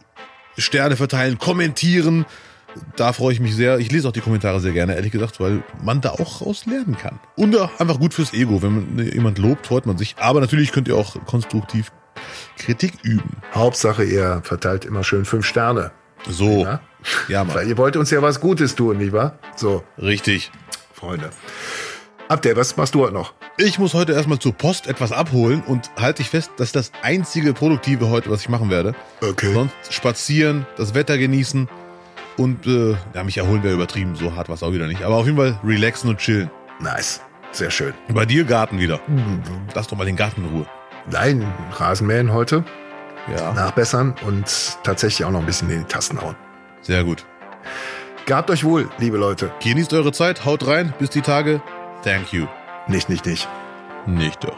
[0.60, 2.28] Sterne verteilen, kommentieren.
[2.96, 3.80] Da freue ich mich sehr.
[3.80, 6.98] Ich lese auch die Kommentare sehr gerne, ehrlich gesagt, weil man da auch raus lernen
[6.98, 7.20] kann.
[7.36, 8.62] Und äh, einfach gut fürs Ego.
[8.62, 10.16] Wenn man jemand lobt, freut man sich.
[10.20, 11.92] Aber natürlich könnt ihr auch konstruktiv
[12.58, 13.38] Kritik üben.
[13.54, 15.92] Hauptsache, ihr verteilt immer schön fünf Sterne.
[16.28, 16.64] So.
[16.64, 16.82] Ja?
[17.28, 17.70] Ja, Weil Mann.
[17.70, 19.40] ihr wollt uns ja was Gutes tun, nicht wahr?
[19.56, 20.52] So, Richtig.
[20.94, 21.30] Freunde.
[22.28, 23.34] Abdel, was machst du heute noch?
[23.58, 26.92] Ich muss heute erstmal zur Post etwas abholen und halte ich fest, das ist das
[27.02, 28.94] einzige Produktive heute, was ich machen werde.
[29.22, 29.54] Okay.
[29.54, 31.68] Sonst spazieren, das Wetter genießen
[32.40, 35.04] und äh, ja, mich erholen wäre übertrieben, so hart war es auch wieder nicht.
[35.04, 36.50] Aber auf jeden Fall relaxen und chillen.
[36.80, 37.22] Nice.
[37.52, 37.94] Sehr schön.
[38.14, 39.00] Bei dir Garten wieder.
[39.74, 40.66] Lass doch mal den Garten in Ruhe.
[41.12, 42.64] Nein, Rasenmähen heute.
[43.36, 46.36] Ja, nachbessern und tatsächlich auch noch ein bisschen in die Tasten hauen.
[46.82, 47.26] sehr gut.
[48.26, 49.52] Gehabt euch wohl, liebe Leute.
[49.62, 51.62] Genießt eure Zeit, haut rein, bis die Tage.
[52.04, 52.46] Thank you.
[52.88, 53.48] Nicht, nicht, nicht.
[54.06, 54.58] Nicht doch.